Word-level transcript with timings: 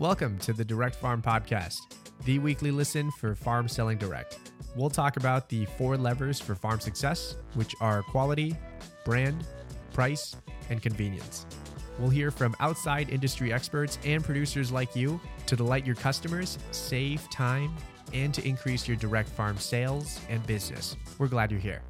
Welcome 0.00 0.38
to 0.38 0.54
the 0.54 0.64
Direct 0.64 0.96
Farm 0.96 1.20
Podcast, 1.20 1.94
the 2.24 2.38
weekly 2.38 2.70
listen 2.70 3.10
for 3.18 3.34
farm 3.34 3.68
selling 3.68 3.98
direct. 3.98 4.38
We'll 4.74 4.88
talk 4.88 5.18
about 5.18 5.50
the 5.50 5.66
four 5.76 5.98
levers 5.98 6.40
for 6.40 6.54
farm 6.54 6.80
success, 6.80 7.36
which 7.52 7.74
are 7.82 8.02
quality, 8.04 8.56
brand, 9.04 9.46
price, 9.92 10.34
and 10.70 10.80
convenience. 10.80 11.44
We'll 11.98 12.08
hear 12.08 12.30
from 12.30 12.56
outside 12.60 13.10
industry 13.10 13.52
experts 13.52 13.98
and 14.02 14.24
producers 14.24 14.72
like 14.72 14.96
you 14.96 15.20
to 15.44 15.54
delight 15.54 15.84
your 15.84 15.96
customers, 15.96 16.56
save 16.70 17.28
time, 17.28 17.76
and 18.14 18.32
to 18.32 18.48
increase 18.48 18.88
your 18.88 18.96
direct 18.96 19.28
farm 19.28 19.58
sales 19.58 20.18
and 20.30 20.44
business. 20.46 20.96
We're 21.18 21.28
glad 21.28 21.50
you're 21.50 21.60
here. 21.60 21.82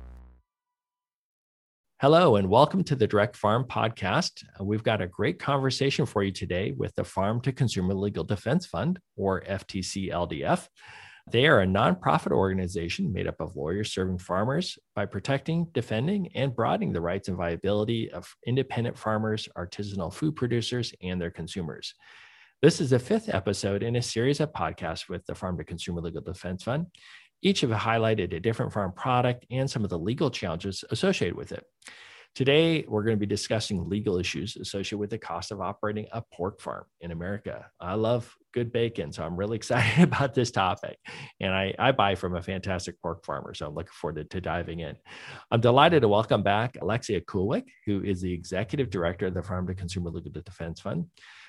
Hello, 2.00 2.36
and 2.36 2.48
welcome 2.48 2.82
to 2.84 2.96
the 2.96 3.06
Direct 3.06 3.36
Farm 3.36 3.62
Podcast. 3.62 4.42
Uh, 4.58 4.64
we've 4.64 4.82
got 4.82 5.02
a 5.02 5.06
great 5.06 5.38
conversation 5.38 6.06
for 6.06 6.22
you 6.22 6.32
today 6.32 6.72
with 6.72 6.94
the 6.94 7.04
Farm 7.04 7.42
to 7.42 7.52
Consumer 7.52 7.92
Legal 7.92 8.24
Defense 8.24 8.64
Fund, 8.64 8.98
or 9.16 9.42
FTC 9.42 10.10
LDF. 10.10 10.66
They 11.30 11.46
are 11.46 11.60
a 11.60 11.66
nonprofit 11.66 12.32
organization 12.32 13.12
made 13.12 13.26
up 13.26 13.38
of 13.38 13.54
lawyers 13.54 13.92
serving 13.92 14.16
farmers 14.16 14.78
by 14.94 15.04
protecting, 15.04 15.66
defending, 15.74 16.34
and 16.34 16.56
broadening 16.56 16.94
the 16.94 17.02
rights 17.02 17.28
and 17.28 17.36
viability 17.36 18.10
of 18.10 18.34
independent 18.46 18.96
farmers, 18.96 19.46
artisanal 19.54 20.10
food 20.10 20.34
producers, 20.36 20.94
and 21.02 21.20
their 21.20 21.30
consumers. 21.30 21.94
This 22.62 22.80
is 22.80 22.88
the 22.88 22.98
fifth 22.98 23.28
episode 23.28 23.82
in 23.82 23.96
a 23.96 24.02
series 24.02 24.40
of 24.40 24.54
podcasts 24.54 25.10
with 25.10 25.26
the 25.26 25.34
Farm 25.34 25.58
to 25.58 25.64
Consumer 25.64 26.00
Legal 26.00 26.22
Defense 26.22 26.62
Fund. 26.62 26.86
Each 27.42 27.62
have 27.62 27.70
highlighted 27.70 28.34
a 28.34 28.40
different 28.40 28.72
farm 28.72 28.92
product 28.92 29.46
and 29.50 29.70
some 29.70 29.84
of 29.84 29.90
the 29.90 29.98
legal 29.98 30.30
challenges 30.30 30.84
associated 30.90 31.36
with 31.36 31.52
it. 31.52 31.64
Today, 32.36 32.84
we're 32.86 33.02
going 33.02 33.16
to 33.16 33.20
be 33.20 33.26
discussing 33.26 33.88
legal 33.88 34.16
issues 34.16 34.56
associated 34.56 34.98
with 34.98 35.10
the 35.10 35.18
cost 35.18 35.50
of 35.50 35.60
operating 35.60 36.06
a 36.12 36.22
pork 36.32 36.60
farm 36.60 36.84
in 37.00 37.10
America. 37.10 37.66
I 37.80 37.94
love 37.94 38.32
good 38.54 38.70
bacon, 38.72 39.10
so 39.10 39.24
I'm 39.24 39.36
really 39.36 39.56
excited 39.56 40.04
about 40.04 40.32
this 40.32 40.52
topic. 40.52 40.96
And 41.40 41.52
I, 41.52 41.74
I 41.76 41.90
buy 41.90 42.14
from 42.14 42.36
a 42.36 42.42
fantastic 42.42 43.00
pork 43.02 43.24
farmer, 43.24 43.52
so 43.52 43.66
I'm 43.66 43.74
looking 43.74 43.90
forward 44.00 44.16
to, 44.16 44.24
to 44.24 44.40
diving 44.40 44.78
in. 44.78 44.94
I'm 45.50 45.60
delighted 45.60 46.02
to 46.02 46.08
welcome 46.08 46.44
back 46.44 46.76
Alexia 46.80 47.20
Kulwiec, 47.20 47.64
who 47.84 48.04
is 48.04 48.20
the 48.20 48.32
executive 48.32 48.90
director 48.90 49.26
of 49.26 49.34
the 49.34 49.42
Farm 49.42 49.66
to 49.66 49.74
Consumer 49.74 50.10
Legal 50.10 50.30
Defense 50.30 50.80
Fund. 50.80 51.06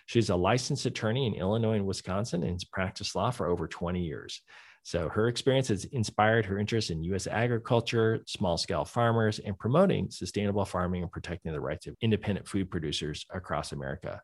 She's 0.08 0.32
a 0.32 0.36
licensed 0.36 0.88
attorney 0.88 1.28
in 1.28 1.36
Illinois 1.36 1.76
and 1.76 1.86
Wisconsin 1.86 2.42
and 2.42 2.54
has 2.54 2.64
practiced 2.64 3.16
law 3.16 3.30
for 3.30 3.48
over 3.48 3.68
20 3.68 4.02
years. 4.02 4.42
So 4.84 5.10
her 5.10 5.28
experience 5.28 5.68
has 5.68 5.86
inspired 5.86 6.46
her 6.46 6.58
interest 6.58 6.90
in 6.90 7.04
U.S. 7.06 7.28
agriculture, 7.28 8.22
small 8.26 8.58
scale 8.58 8.84
farmers, 8.84 9.40
and 9.40 9.58
promoting 9.58 10.10
sustainable 10.10 10.66
farming 10.66 11.04
and 11.04 11.12
protecting 11.12 11.52
the 11.52 11.62
rights 11.62 11.88
of 11.88 11.96
independent 12.02 12.48
food 12.48 12.72
producers 12.72 13.26
across 13.32 13.72
America. 13.72 14.22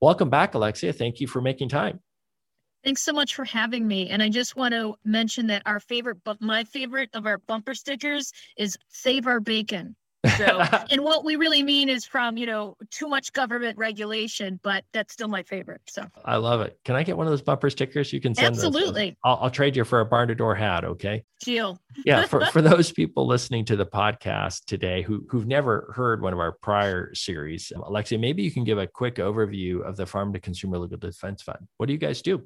Welcome 0.00 0.30
back, 0.30 0.54
Alexia. 0.54 0.92
Thank 0.92 1.20
you 1.20 1.26
for 1.26 1.40
making 1.40 1.68
time. 1.68 2.00
Thanks 2.82 3.02
so 3.02 3.12
much 3.12 3.34
for 3.34 3.44
having 3.44 3.86
me. 3.86 4.10
And 4.10 4.22
I 4.22 4.28
just 4.28 4.56
want 4.56 4.72
to 4.72 4.94
mention 5.04 5.46
that 5.46 5.62
our 5.64 5.80
favorite, 5.80 6.18
but 6.24 6.40
my 6.40 6.64
favorite 6.64 7.10
of 7.14 7.26
our 7.26 7.38
bumper 7.38 7.74
stickers 7.74 8.32
is 8.58 8.76
Save 8.88 9.26
Our 9.26 9.40
Bacon. 9.40 9.96
So, 10.36 10.62
and 10.90 11.02
what 11.02 11.24
we 11.24 11.36
really 11.36 11.62
mean 11.62 11.88
is 11.88 12.04
from, 12.04 12.36
you 12.36 12.46
know, 12.46 12.76
too 12.90 13.08
much 13.08 13.32
government 13.32 13.76
regulation, 13.78 14.60
but 14.62 14.84
that's 14.92 15.12
still 15.12 15.28
my 15.28 15.42
favorite. 15.42 15.80
So 15.88 16.04
I 16.24 16.36
love 16.36 16.60
it. 16.60 16.78
Can 16.84 16.96
I 16.96 17.02
get 17.02 17.16
one 17.16 17.26
of 17.26 17.30
those 17.30 17.42
bumper 17.42 17.70
stickers? 17.70 18.12
You 18.12 18.20
can 18.20 18.34
send 18.34 18.48
Absolutely. 18.48 19.16
I'll, 19.24 19.38
I'll, 19.42 19.50
trade 19.50 19.76
you 19.76 19.84
for 19.84 20.00
a 20.00 20.08
Barn2Door 20.08 20.58
hat. 20.58 20.84
Okay. 20.84 21.24
Deal. 21.44 21.78
yeah. 22.04 22.26
For, 22.26 22.44
for 22.52 22.62
those 22.62 22.90
people 22.92 23.26
listening 23.26 23.64
to 23.66 23.76
the 23.76 23.86
podcast 23.86 24.64
today 24.66 25.02
who, 25.02 25.24
who've 25.28 25.46
never 25.46 25.92
heard 25.94 26.22
one 26.22 26.32
of 26.32 26.38
our 26.38 26.52
prior 26.52 27.14
series, 27.14 27.72
Alexia, 27.74 28.18
maybe 28.18 28.42
you 28.42 28.50
can 28.50 28.64
give 28.64 28.78
a 28.78 28.86
quick 28.86 29.16
overview 29.16 29.86
of 29.86 29.96
the 29.96 30.06
Farm 30.06 30.32
to 30.32 30.40
Consumer 30.40 30.78
Legal 30.78 30.98
Defense 30.98 31.42
Fund. 31.42 31.66
What 31.76 31.86
do 31.86 31.92
you 31.92 31.98
guys 31.98 32.22
do? 32.22 32.42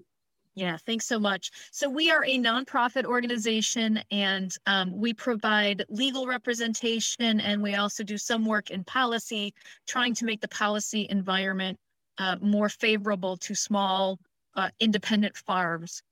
Yeah, 0.58 0.76
thanks 0.76 1.06
so 1.06 1.20
much. 1.20 1.52
So, 1.70 1.88
we 1.88 2.10
are 2.10 2.24
a 2.24 2.36
nonprofit 2.36 3.04
organization 3.04 4.02
and 4.10 4.52
um, 4.66 4.90
we 4.90 5.14
provide 5.14 5.84
legal 5.88 6.26
representation 6.26 7.38
and 7.38 7.62
we 7.62 7.76
also 7.76 8.02
do 8.02 8.18
some 8.18 8.44
work 8.44 8.70
in 8.72 8.82
policy, 8.82 9.54
trying 9.86 10.14
to 10.14 10.24
make 10.24 10.40
the 10.40 10.48
policy 10.48 11.06
environment 11.10 11.78
uh, 12.18 12.38
more 12.40 12.68
favorable 12.68 13.36
to 13.36 13.54
small 13.54 14.18
uh, 14.56 14.68
independent 14.80 15.36
farms 15.36 16.02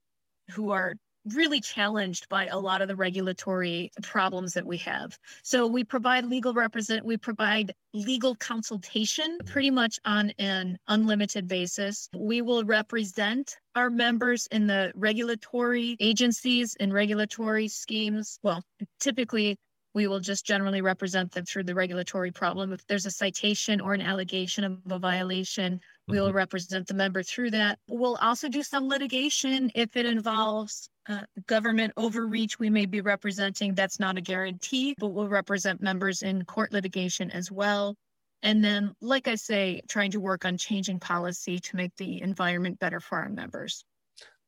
who 0.52 0.70
are 0.70 0.94
really 1.34 1.60
challenged 1.60 2.28
by 2.28 2.46
a 2.46 2.58
lot 2.58 2.82
of 2.82 2.88
the 2.88 2.96
regulatory 2.96 3.90
problems 4.02 4.52
that 4.54 4.66
we 4.66 4.76
have. 4.78 5.18
So 5.42 5.66
we 5.66 5.84
provide 5.84 6.24
legal 6.26 6.54
represent 6.54 7.04
we 7.04 7.16
provide 7.16 7.72
legal 7.92 8.34
consultation 8.36 9.38
pretty 9.46 9.70
much 9.70 9.98
on 10.04 10.30
an 10.38 10.78
unlimited 10.88 11.48
basis. 11.48 12.08
We 12.14 12.42
will 12.42 12.64
represent 12.64 13.56
our 13.74 13.90
members 13.90 14.46
in 14.50 14.66
the 14.66 14.92
regulatory 14.94 15.96
agencies 16.00 16.76
and 16.78 16.92
regulatory 16.92 17.68
schemes. 17.68 18.38
Well, 18.42 18.62
typically 19.00 19.56
we 19.96 20.06
will 20.06 20.20
just 20.20 20.44
generally 20.44 20.82
represent 20.82 21.32
them 21.32 21.46
through 21.46 21.64
the 21.64 21.74
regulatory 21.74 22.30
problem. 22.30 22.70
If 22.70 22.86
there's 22.86 23.06
a 23.06 23.10
citation 23.10 23.80
or 23.80 23.94
an 23.94 24.02
allegation 24.02 24.62
of 24.62 24.78
a 24.90 24.98
violation, 24.98 25.80
we 26.08 26.20
will 26.20 26.28
mm-hmm. 26.28 26.36
represent 26.36 26.86
the 26.86 26.94
member 26.94 27.22
through 27.22 27.50
that. 27.50 27.78
We'll 27.88 28.16
also 28.16 28.48
do 28.48 28.62
some 28.62 28.88
litigation 28.88 29.70
if 29.74 29.96
it 29.96 30.06
involves 30.06 30.88
uh, 31.08 31.22
government 31.46 31.92
overreach. 31.96 32.58
We 32.58 32.70
may 32.70 32.86
be 32.86 33.00
representing, 33.00 33.74
that's 33.74 33.98
not 33.98 34.16
a 34.16 34.20
guarantee, 34.20 34.94
but 34.98 35.08
we'll 35.08 35.28
represent 35.28 35.82
members 35.82 36.22
in 36.22 36.44
court 36.44 36.72
litigation 36.72 37.30
as 37.30 37.50
well. 37.50 37.96
And 38.42 38.62
then, 38.62 38.92
like 39.00 39.26
I 39.26 39.34
say, 39.34 39.80
trying 39.88 40.12
to 40.12 40.20
work 40.20 40.44
on 40.44 40.58
changing 40.58 41.00
policy 41.00 41.58
to 41.58 41.76
make 41.76 41.96
the 41.96 42.22
environment 42.22 42.78
better 42.78 43.00
for 43.00 43.18
our 43.18 43.28
members. 43.28 43.84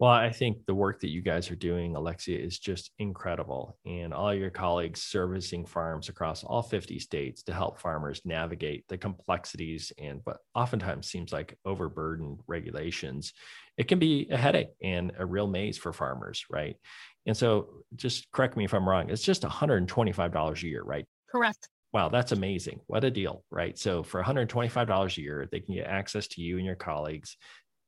Well, 0.00 0.12
I 0.12 0.30
think 0.30 0.64
the 0.64 0.76
work 0.76 1.00
that 1.00 1.10
you 1.10 1.22
guys 1.22 1.50
are 1.50 1.56
doing, 1.56 1.96
Alexia, 1.96 2.38
is 2.38 2.60
just 2.60 2.92
incredible. 3.00 3.76
And 3.84 4.14
all 4.14 4.32
your 4.32 4.50
colleagues 4.50 5.02
servicing 5.02 5.66
farms 5.66 6.08
across 6.08 6.44
all 6.44 6.62
50 6.62 7.00
states 7.00 7.42
to 7.44 7.52
help 7.52 7.80
farmers 7.80 8.22
navigate 8.24 8.84
the 8.88 8.96
complexities 8.96 9.92
and 9.98 10.20
what 10.22 10.36
oftentimes 10.54 11.08
seems 11.10 11.32
like 11.32 11.58
overburdened 11.64 12.38
regulations. 12.46 13.32
It 13.76 13.88
can 13.88 13.98
be 13.98 14.28
a 14.30 14.36
headache 14.36 14.70
and 14.80 15.10
a 15.18 15.26
real 15.26 15.48
maze 15.48 15.78
for 15.78 15.92
farmers, 15.92 16.44
right? 16.48 16.76
And 17.26 17.36
so 17.36 17.82
just 17.96 18.30
correct 18.30 18.56
me 18.56 18.64
if 18.64 18.74
I'm 18.74 18.88
wrong, 18.88 19.10
it's 19.10 19.22
just 19.24 19.42
$125 19.42 20.62
a 20.62 20.66
year, 20.66 20.84
right? 20.84 21.06
Correct. 21.28 21.68
Wow, 21.92 22.08
that's 22.08 22.30
amazing. 22.32 22.80
What 22.86 23.02
a 23.02 23.10
deal, 23.10 23.44
right? 23.50 23.76
So 23.76 24.04
for 24.04 24.20
$125 24.20 25.18
a 25.18 25.22
year, 25.22 25.48
they 25.50 25.58
can 25.58 25.74
get 25.74 25.86
access 25.86 26.28
to 26.28 26.40
you 26.40 26.56
and 26.58 26.66
your 26.66 26.76
colleagues 26.76 27.36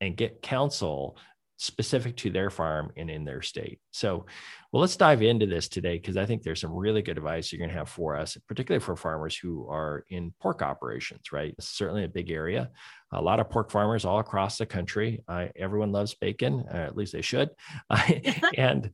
and 0.01 0.17
get 0.17 0.43
counsel 0.43 1.19
specific 1.61 2.17
to 2.17 2.31
their 2.31 2.49
farm 2.49 2.91
and 2.97 3.11
in 3.11 3.23
their 3.23 3.43
state. 3.43 3.81
So, 3.91 4.25
well, 4.73 4.81
let's 4.81 4.97
dive 4.97 5.21
into 5.21 5.45
this 5.45 5.69
today 5.69 5.99
because 5.99 6.17
I 6.17 6.25
think 6.25 6.43
there's 6.43 6.63
some 6.63 6.73
really 6.73 7.03
good 7.03 7.19
advice 7.19 7.53
you're 7.53 7.59
going 7.59 7.69
to 7.69 7.77
have 7.77 7.91
for 7.91 8.17
us, 8.17 8.39
particularly 8.49 8.83
for 8.83 8.97
farmers 8.97 9.37
who 9.37 9.69
are 9.69 10.07
in 10.09 10.33
pork 10.41 10.63
operations, 10.63 11.33
right? 11.33 11.55
It's 11.59 11.69
certainly 11.69 12.05
a 12.05 12.09
big 12.09 12.31
area. 12.31 12.71
A 13.13 13.21
lot 13.21 13.41
of 13.41 13.51
pork 13.51 13.71
farmers 13.71 14.07
all 14.07 14.21
across 14.21 14.57
the 14.57 14.65
country. 14.65 15.23
Uh, 15.29 15.49
everyone 15.55 15.93
loves 15.93 16.15
bacon, 16.15 16.65
uh, 16.73 16.79
at 16.79 16.97
least 16.97 17.13
they 17.13 17.21
should. 17.21 17.51
and 18.57 18.91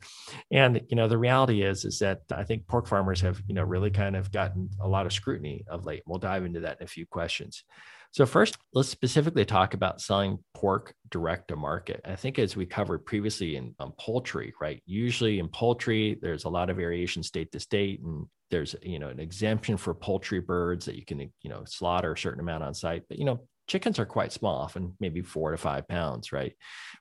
and 0.51 0.81
you 0.89 0.97
know 0.97 1.07
the 1.07 1.19
reality 1.19 1.63
is 1.63 1.85
is 1.85 2.01
that 2.01 2.23
I 2.33 2.43
think 2.43 2.67
pork 2.67 2.89
farmers 2.89 3.21
have 3.21 3.41
you 3.47 3.55
know 3.55 3.63
really 3.63 3.91
kind 3.91 4.17
of 4.17 4.33
gotten 4.33 4.71
a 4.81 4.89
lot 4.89 5.07
of 5.07 5.13
scrutiny 5.13 5.65
of 5.69 5.85
late. 5.85 6.03
We'll 6.05 6.19
dive 6.19 6.45
into 6.45 6.61
that 6.61 6.79
in 6.81 6.85
a 6.85 6.89
few 6.89 7.07
questions. 7.07 7.63
So, 8.17 8.25
first, 8.25 8.57
let's 8.73 8.89
specifically 8.89 9.45
talk 9.45 9.75
about 9.75 10.01
selling 10.01 10.39
pork 10.55 10.95
direct 11.11 11.49
to 11.49 11.57
market. 11.57 12.01
I 12.03 12.17
think, 12.17 12.39
as 12.39 12.57
we 12.57 12.65
covered 12.65 13.05
previously 13.05 13.57
in 13.57 13.75
um, 13.79 13.93
poultry, 14.01 14.55
right? 14.59 14.83
Usually 14.87 15.39
in 15.39 15.49
poultry, 15.49 16.19
there's 16.23 16.45
a 16.45 16.49
lot 16.49 16.71
of 16.71 16.79
variation 16.79 17.23
state 17.23 17.53
to 17.53 17.61
state, 17.61 18.01
and 18.01 18.25
there's 18.51 18.75
you 18.81 18.99
know 18.99 19.09
an 19.09 19.21
exemption 19.21 19.77
for 19.77 19.93
poultry 19.93 20.41
birds 20.41 20.87
that 20.87 20.97
you 20.97 21.05
can 21.05 21.21
you 21.21 21.51
know 21.51 21.65
slaughter 21.67 22.15
a 22.15 22.17
certain 22.17 22.41
amount 22.41 22.65
on 22.65 22.73
site. 22.73 23.03
But 23.07 23.19
you 23.19 23.27
know, 23.27 23.41
chickens 23.67 23.99
are 23.99 24.07
quite 24.07 24.33
small, 24.33 24.63
often 24.63 24.95
maybe 24.99 25.21
four 25.21 25.51
to 25.51 25.59
five 25.59 25.87
pounds, 25.87 26.33
right? 26.33 26.55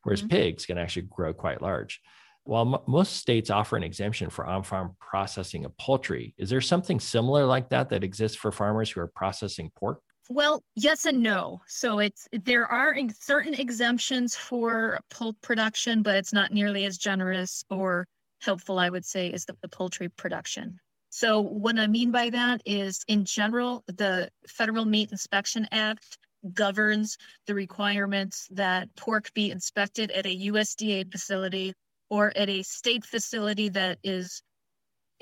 Whereas 0.04 0.20
mm-hmm. 0.20 0.36
pigs 0.36 0.66
can 0.66 0.78
actually 0.78 1.08
grow 1.10 1.32
quite 1.32 1.62
large. 1.62 2.02
While 2.44 2.76
m- 2.76 2.82
most 2.90 3.16
states 3.16 3.50
offer 3.50 3.78
an 3.78 3.84
exemption 3.84 4.30
for 4.30 4.46
on 4.46 4.64
farm 4.64 4.98
processing 5.00 5.64
of 5.64 5.78
poultry, 5.78 6.36
is 6.38 6.50
there 6.50 6.60
something 6.60 7.00
similar 7.00 7.46
like 7.46 7.70
that 7.70 7.88
that 7.92 8.04
exists 8.04 8.36
for 8.36 8.52
farmers 8.52 8.90
who 8.90 9.00
are 9.00 9.08
processing 9.08 9.72
pork? 9.78 10.02
Well, 10.30 10.64
yes 10.76 11.06
and 11.06 11.22
no. 11.22 11.62
So 11.68 12.00
it's 12.00 12.28
there 12.32 12.66
are 12.66 12.96
certain 13.20 13.54
exemptions 13.54 14.36
for 14.36 15.00
poult 15.10 15.40
production, 15.42 16.02
but 16.02 16.16
it's 16.16 16.34
not 16.34 16.52
nearly 16.52 16.86
as 16.86 16.98
generous 16.98 17.64
or 17.70 18.08
helpful, 18.42 18.80
I 18.80 18.90
would 18.90 19.06
say, 19.06 19.32
as 19.32 19.46
the, 19.46 19.56
the 19.62 19.70
poultry 19.70 20.10
production. 20.10 20.80
So 21.10 21.40
what 21.40 21.80
I 21.80 21.88
mean 21.88 22.12
by 22.12 22.30
that 22.32 22.62
is, 22.66 23.04
in 23.08 23.24
general, 23.24 23.84
the 23.88 24.30
Federal 24.48 24.86
Meat 24.86 25.12
Inspection 25.12 25.68
Act 25.72 26.18
governs 26.54 27.18
the 27.48 27.56
requirements 27.56 28.48
that 28.52 28.94
pork 28.96 29.34
be 29.34 29.52
inspected 29.52 30.12
at 30.12 30.26
a 30.26 30.48
USDA 30.48 31.12
facility 31.12 31.74
or 32.10 32.36
at 32.36 32.50
a 32.50 32.64
state 32.64 33.06
facility 33.06 33.70
that 33.70 34.00
is 34.04 34.42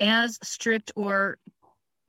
as 0.00 0.38
strict 0.42 0.92
or 0.96 1.38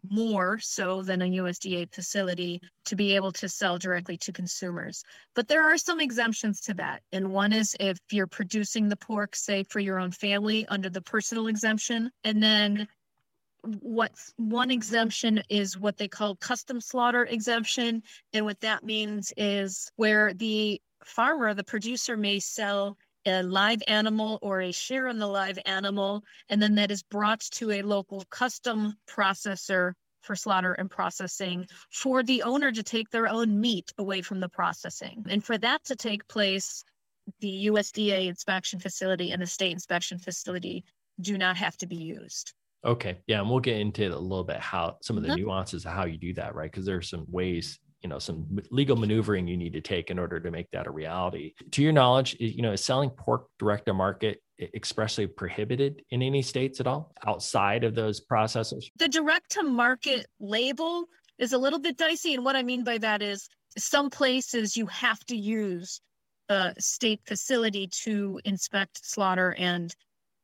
more 0.09 0.59
so 0.59 1.01
than 1.01 1.21
a 1.21 1.25
USDA 1.25 1.93
facility 1.93 2.61
to 2.85 2.95
be 2.95 3.15
able 3.15 3.31
to 3.33 3.49
sell 3.49 3.77
directly 3.77 4.17
to 4.17 4.31
consumers. 4.31 5.03
But 5.35 5.47
there 5.47 5.63
are 5.63 5.77
some 5.77 5.99
exemptions 5.99 6.61
to 6.61 6.73
that. 6.75 7.01
And 7.11 7.31
one 7.31 7.53
is 7.53 7.75
if 7.79 7.97
you're 8.11 8.27
producing 8.27 8.89
the 8.89 8.97
pork, 8.97 9.35
say, 9.35 9.63
for 9.63 9.79
your 9.79 9.99
own 9.99 10.11
family 10.11 10.65
under 10.67 10.89
the 10.89 11.01
personal 11.01 11.47
exemption. 11.47 12.11
And 12.23 12.41
then 12.41 12.87
what 13.79 14.11
one 14.37 14.71
exemption 14.71 15.41
is 15.49 15.77
what 15.77 15.97
they 15.97 16.07
call 16.07 16.35
custom 16.35 16.79
slaughter 16.79 17.25
exemption. 17.25 18.03
And 18.33 18.45
what 18.45 18.61
that 18.61 18.83
means 18.83 19.33
is 19.37 19.91
where 19.95 20.33
the 20.33 20.81
farmer, 21.03 21.53
the 21.53 21.63
producer 21.63 22.17
may 22.17 22.39
sell 22.39 22.97
a 23.25 23.43
live 23.43 23.81
animal 23.87 24.39
or 24.41 24.61
a 24.61 24.71
share 24.71 25.07
in 25.07 25.19
the 25.19 25.27
live 25.27 25.59
animal, 25.65 26.23
and 26.49 26.61
then 26.61 26.75
that 26.75 26.91
is 26.91 27.03
brought 27.03 27.41
to 27.41 27.71
a 27.71 27.81
local 27.81 28.23
custom 28.29 28.95
processor 29.07 29.93
for 30.21 30.35
slaughter 30.35 30.73
and 30.73 30.89
processing 30.89 31.67
for 31.91 32.23
the 32.23 32.41
owner 32.43 32.71
to 32.71 32.83
take 32.83 33.09
their 33.09 33.27
own 33.27 33.59
meat 33.59 33.91
away 33.97 34.21
from 34.21 34.39
the 34.39 34.49
processing. 34.49 35.23
And 35.29 35.43
for 35.43 35.57
that 35.59 35.83
to 35.85 35.95
take 35.95 36.27
place, 36.27 36.83
the 37.39 37.67
USDA 37.67 38.27
inspection 38.27 38.79
facility 38.79 39.31
and 39.31 39.41
the 39.41 39.47
state 39.47 39.71
inspection 39.71 40.17
facility 40.17 40.83
do 41.21 41.37
not 41.37 41.57
have 41.57 41.77
to 41.77 41.87
be 41.87 41.95
used. 41.95 42.53
Okay. 42.83 43.17
Yeah. 43.27 43.39
And 43.39 43.49
we'll 43.49 43.59
get 43.59 43.79
into 43.79 44.05
a 44.05 44.17
little 44.17 44.43
bit 44.43 44.57
how 44.57 44.97
some 45.01 45.17
of 45.17 45.23
the 45.23 45.29
mm-hmm. 45.29 45.41
nuances 45.41 45.85
of 45.85 45.93
how 45.93 46.05
you 46.05 46.17
do 46.17 46.33
that, 46.35 46.53
right? 46.53 46.71
Because 46.71 46.85
there 46.85 46.97
are 46.97 47.01
some 47.01 47.25
ways 47.29 47.79
you 48.05 48.09
know 48.09 48.19
some 48.19 48.45
legal 48.69 48.95
maneuvering 48.95 49.47
you 49.47 49.57
need 49.57 49.73
to 49.73 49.81
take 49.81 50.11
in 50.11 50.19
order 50.19 50.39
to 50.39 50.51
make 50.51 50.69
that 50.69 50.85
a 50.85 50.91
reality. 50.91 51.55
To 51.71 51.81
your 51.81 51.91
knowledge 51.91 52.37
you 52.39 52.61
know 52.61 52.73
is 52.73 52.83
selling 52.83 53.09
pork 53.09 53.47
direct 53.57 53.87
to 53.87 53.95
market 53.95 54.43
expressly 54.61 55.25
prohibited 55.25 56.03
in 56.11 56.21
any 56.21 56.43
states 56.43 56.79
at 56.79 56.85
all 56.85 57.11
outside 57.25 57.83
of 57.83 57.93
those 57.93 58.21
processors 58.25 58.85
the 58.95 59.09
direct 59.09 59.51
to 59.51 59.63
market 59.63 60.27
label 60.39 61.03
is 61.39 61.51
a 61.51 61.57
little 61.57 61.77
bit 61.77 61.97
dicey 61.97 62.35
and 62.35 62.45
what 62.45 62.55
i 62.55 62.63
mean 62.63 62.81
by 62.81 62.97
that 62.97 63.21
is 63.21 63.49
some 63.77 64.09
places 64.09 64.77
you 64.77 64.85
have 64.85 65.19
to 65.25 65.35
use 65.35 65.99
a 66.47 66.73
state 66.79 67.19
facility 67.27 67.85
to 67.87 68.39
inspect 68.45 69.05
slaughter 69.05 69.53
and 69.57 69.93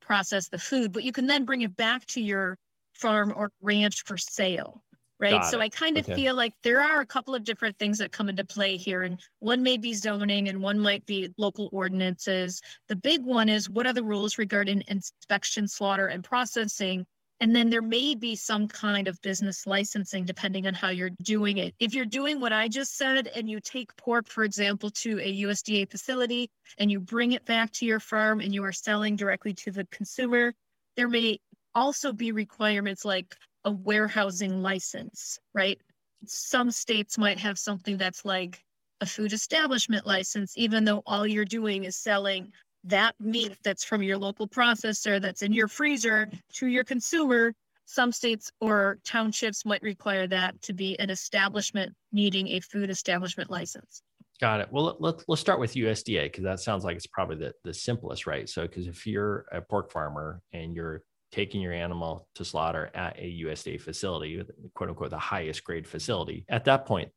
process 0.01 0.49
the 0.49 0.59
food 0.59 0.91
but 0.91 1.05
you 1.05 1.13
can 1.13 1.25
then 1.25 1.45
bring 1.45 1.61
it 1.61 1.77
back 1.77 2.05
to 2.05 2.19
your 2.19 2.57
farm 2.93 3.31
or 3.33 3.49
ranch 3.61 4.03
for 4.05 4.17
sale 4.17 4.83
right? 5.21 5.31
Got 5.31 5.45
so 5.45 5.59
it. 5.59 5.63
I 5.63 5.69
kind 5.69 5.97
of 5.97 6.05
okay. 6.05 6.15
feel 6.15 6.35
like 6.35 6.53
there 6.63 6.81
are 6.81 6.99
a 6.99 7.05
couple 7.05 7.35
of 7.35 7.43
different 7.43 7.77
things 7.77 7.99
that 7.99 8.11
come 8.11 8.27
into 8.27 8.43
play 8.43 8.75
here, 8.75 9.03
and 9.03 9.19
one 9.39 9.61
may 9.63 9.77
be 9.77 9.93
zoning, 9.93 10.49
and 10.49 10.61
one 10.61 10.79
might 10.79 11.05
be 11.05 11.29
local 11.37 11.69
ordinances. 11.71 12.59
The 12.89 12.95
big 12.95 13.23
one 13.23 13.47
is 13.47 13.69
what 13.69 13.85
are 13.85 13.93
the 13.93 14.03
rules 14.03 14.37
regarding 14.37 14.83
inspection, 14.87 15.67
slaughter, 15.67 16.07
and 16.07 16.23
processing? 16.23 17.05
And 17.39 17.55
then 17.55 17.71
there 17.71 17.81
may 17.81 18.13
be 18.13 18.35
some 18.35 18.67
kind 18.67 19.07
of 19.07 19.19
business 19.23 19.65
licensing 19.65 20.25
depending 20.25 20.67
on 20.67 20.75
how 20.75 20.89
you're 20.89 21.09
doing 21.23 21.57
it. 21.57 21.73
If 21.79 21.95
you're 21.95 22.05
doing 22.05 22.39
what 22.39 22.53
I 22.53 22.67
just 22.67 22.97
said 22.97 23.31
and 23.35 23.49
you 23.49 23.59
take 23.59 23.95
pork, 23.97 24.27
for 24.27 24.43
example, 24.43 24.91
to 24.91 25.19
a 25.19 25.41
USDA 25.41 25.89
facility 25.89 26.51
and 26.77 26.91
you 26.91 26.99
bring 26.99 27.31
it 27.31 27.43
back 27.45 27.71
to 27.73 27.85
your 27.87 27.99
farm 27.99 28.41
and 28.41 28.53
you 28.53 28.63
are 28.63 28.71
selling 28.71 29.15
directly 29.15 29.55
to 29.55 29.71
the 29.71 29.87
consumer, 29.91 30.53
there 30.95 31.07
may 31.07 31.39
also 31.73 32.13
be 32.13 32.31
requirements 32.31 33.05
like 33.05 33.35
a 33.65 33.71
warehousing 33.71 34.61
license, 34.61 35.39
right? 35.53 35.79
Some 36.25 36.71
states 36.71 37.17
might 37.17 37.39
have 37.39 37.57
something 37.57 37.97
that's 37.97 38.25
like 38.25 38.63
a 39.01 39.05
food 39.05 39.33
establishment 39.33 40.05
license, 40.05 40.53
even 40.55 40.85
though 40.85 41.01
all 41.05 41.25
you're 41.25 41.45
doing 41.45 41.83
is 41.83 41.95
selling 41.95 42.51
that 42.83 43.15
meat 43.19 43.57
that's 43.63 43.83
from 43.83 44.01
your 44.01 44.17
local 44.17 44.47
processor 44.47 45.21
that's 45.21 45.41
in 45.41 45.53
your 45.53 45.67
freezer 45.67 46.29
to 46.53 46.67
your 46.67 46.83
consumer. 46.83 47.53
Some 47.85 48.11
states 48.11 48.51
or 48.61 48.99
townships 49.03 49.65
might 49.65 49.81
require 49.81 50.27
that 50.27 50.61
to 50.63 50.73
be 50.73 50.97
an 50.99 51.09
establishment 51.09 51.93
needing 52.11 52.47
a 52.49 52.59
food 52.59 52.89
establishment 52.89 53.49
license. 53.49 54.01
Got 54.39 54.61
it. 54.61 54.69
Well, 54.71 54.97
let's 54.99 55.23
let's 55.27 55.41
start 55.41 55.59
with 55.59 55.75
USDA 55.75 56.23
because 56.23 56.43
that 56.43 56.59
sounds 56.59 56.83
like 56.83 56.95
it's 56.95 57.05
probably 57.05 57.35
the, 57.35 57.53
the 57.63 57.73
simplest, 57.73 58.25
right? 58.25 58.49
So, 58.49 58.63
because 58.63 58.87
if 58.87 59.05
you're 59.05 59.45
a 59.51 59.61
pork 59.61 59.91
farmer 59.91 60.41
and 60.51 60.73
you're 60.73 61.03
taking 61.31 61.61
your 61.61 61.73
animal 61.73 62.27
to 62.35 62.45
slaughter 62.45 62.91
at 62.93 63.17
a 63.17 63.41
USDA 63.43 63.79
facility, 63.81 64.43
quote 64.75 64.89
unquote, 64.89 65.11
the 65.11 65.17
highest 65.17 65.63
grade 65.63 65.87
facility, 65.87 66.45
at 66.49 66.65
that 66.65 66.85
point, 66.85 67.09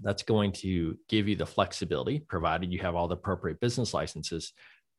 that's 0.00 0.22
going 0.22 0.52
to 0.52 0.98
give 1.08 1.28
you 1.28 1.36
the 1.36 1.46
flexibility, 1.46 2.18
provided 2.18 2.72
you 2.72 2.80
have 2.80 2.94
all 2.94 3.08
the 3.08 3.14
appropriate 3.14 3.60
business 3.60 3.94
licenses, 3.94 4.52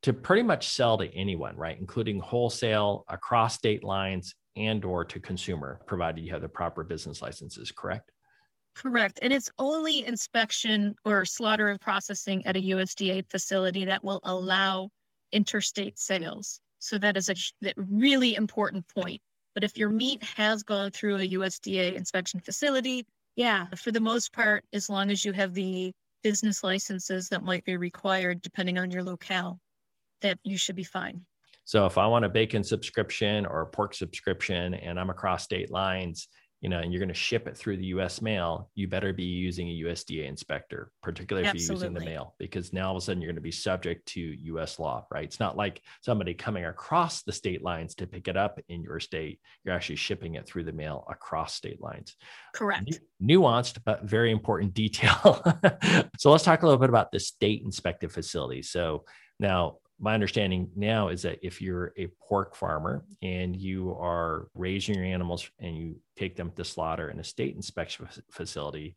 to 0.03 0.13
pretty 0.13 0.43
much 0.43 0.69
sell 0.69 0.97
to 0.97 1.13
anyone, 1.13 1.55
right? 1.57 1.77
Including 1.79 2.19
wholesale 2.19 3.05
across 3.09 3.55
state 3.55 3.83
lines 3.83 4.35
and 4.55 4.85
or 4.85 5.03
to 5.05 5.19
consumer, 5.19 5.81
provided 5.87 6.23
you 6.23 6.31
have 6.31 6.41
the 6.41 6.49
proper 6.49 6.83
business 6.83 7.21
licenses, 7.21 7.71
correct? 7.71 8.11
Correct. 8.75 9.19
And 9.21 9.31
it's 9.31 9.51
only 9.59 10.05
inspection 10.05 10.95
or 11.05 11.25
slaughter 11.25 11.69
and 11.69 11.79
processing 11.79 12.45
at 12.45 12.57
a 12.57 12.61
USDA 12.61 13.29
facility 13.29 13.85
that 13.85 14.03
will 14.03 14.19
allow 14.23 14.89
interstate 15.31 15.99
sales. 15.99 16.59
So 16.83 16.97
that 16.97 17.15
is 17.15 17.29
a 17.29 17.35
really 17.77 18.35
important 18.35 18.85
point. 18.93 19.21
But 19.53 19.63
if 19.63 19.77
your 19.77 19.87
meat 19.87 20.21
has 20.21 20.63
gone 20.63 20.91
through 20.91 21.15
a 21.15 21.29
USDA 21.29 21.95
inspection 21.95 22.41
facility, 22.41 23.05
yeah, 23.37 23.67
for 23.77 23.91
the 23.91 24.01
most 24.01 24.33
part, 24.33 24.65
as 24.73 24.89
long 24.89 25.09
as 25.09 25.23
you 25.23 25.31
have 25.31 25.53
the 25.53 25.93
business 26.23 26.61
licenses 26.61 27.29
that 27.29 27.41
might 27.41 27.63
be 27.63 27.77
required 27.77 28.41
depending 28.41 28.77
on 28.77 28.91
your 28.91 29.01
locale, 29.01 29.61
that 30.21 30.37
you 30.43 30.57
should 30.57 30.75
be 30.75 30.83
fine. 30.83 31.25
So 31.63 31.85
if 31.85 31.97
I 31.97 32.05
want 32.05 32.25
a 32.25 32.29
bacon 32.29 32.65
subscription 32.65 33.45
or 33.45 33.61
a 33.61 33.67
pork 33.67 33.93
subscription 33.93 34.73
and 34.73 34.99
I'm 34.99 35.09
across 35.09 35.45
state 35.45 35.71
lines, 35.71 36.27
you 36.63 36.69
know, 36.69 36.79
and 36.79 36.93
you're 36.93 36.99
going 37.01 37.09
to 37.09 37.13
ship 37.13 37.45
it 37.45 37.57
through 37.57 37.75
the 37.75 37.87
US 37.87 38.21
mail, 38.21 38.69
you 38.73 38.87
better 38.87 39.11
be 39.11 39.25
using 39.25 39.67
a 39.67 39.81
USDA 39.83 40.29
inspector, 40.29 40.91
particularly 41.03 41.45
if 41.45 41.53
Absolutely. 41.53 41.83
you're 41.83 41.91
using 41.91 41.93
the 41.93 42.09
mail, 42.09 42.35
because 42.39 42.71
now 42.71 42.87
all 42.87 42.95
of 42.95 43.03
a 43.03 43.05
sudden 43.05 43.21
you're 43.21 43.27
going 43.27 43.35
to 43.35 43.41
be 43.41 43.51
subject 43.51 44.05
to 44.13 44.21
US 44.21 44.79
law, 44.79 45.05
right? 45.11 45.25
It's 45.25 45.41
not 45.41 45.57
like 45.57 45.81
somebody 45.99 46.33
coming 46.33 46.63
across 46.63 47.23
the 47.23 47.33
state 47.33 47.61
lines 47.61 47.95
to 47.95 48.07
pick 48.07 48.29
it 48.29 48.37
up 48.37 48.61
in 48.69 48.81
your 48.81 49.01
state. 49.01 49.41
You're 49.65 49.75
actually 49.75 49.97
shipping 49.97 50.35
it 50.35 50.47
through 50.47 50.63
the 50.63 50.71
mail 50.71 51.05
across 51.09 51.53
state 51.53 51.81
lines. 51.81 52.15
Correct. 52.55 52.97
nuanced, 53.21 53.79
but 53.83 54.05
very 54.05 54.31
important 54.31 54.73
detail. 54.73 55.43
so 56.17 56.31
let's 56.31 56.45
talk 56.45 56.63
a 56.63 56.65
little 56.65 56.79
bit 56.79 56.89
about 56.89 57.11
the 57.11 57.19
state 57.19 57.61
inspected 57.65 58.09
facility. 58.09 58.61
So 58.61 59.03
now 59.37 59.79
my 59.99 60.13
understanding 60.13 60.69
now 60.75 61.07
is 61.07 61.21
that 61.21 61.39
if 61.41 61.61
you're 61.61 61.93
a 61.97 62.07
pork 62.27 62.55
farmer 62.55 63.05
and 63.21 63.55
you 63.55 63.95
are 63.99 64.47
raising 64.53 64.95
your 64.95 65.05
animals 65.05 65.49
and 65.59 65.77
you 65.77 65.95
take 66.17 66.35
them 66.35 66.51
to 66.55 66.63
slaughter 66.63 67.09
in 67.09 67.19
a 67.19 67.23
state 67.23 67.55
inspection 67.55 68.07
facility, 68.31 68.95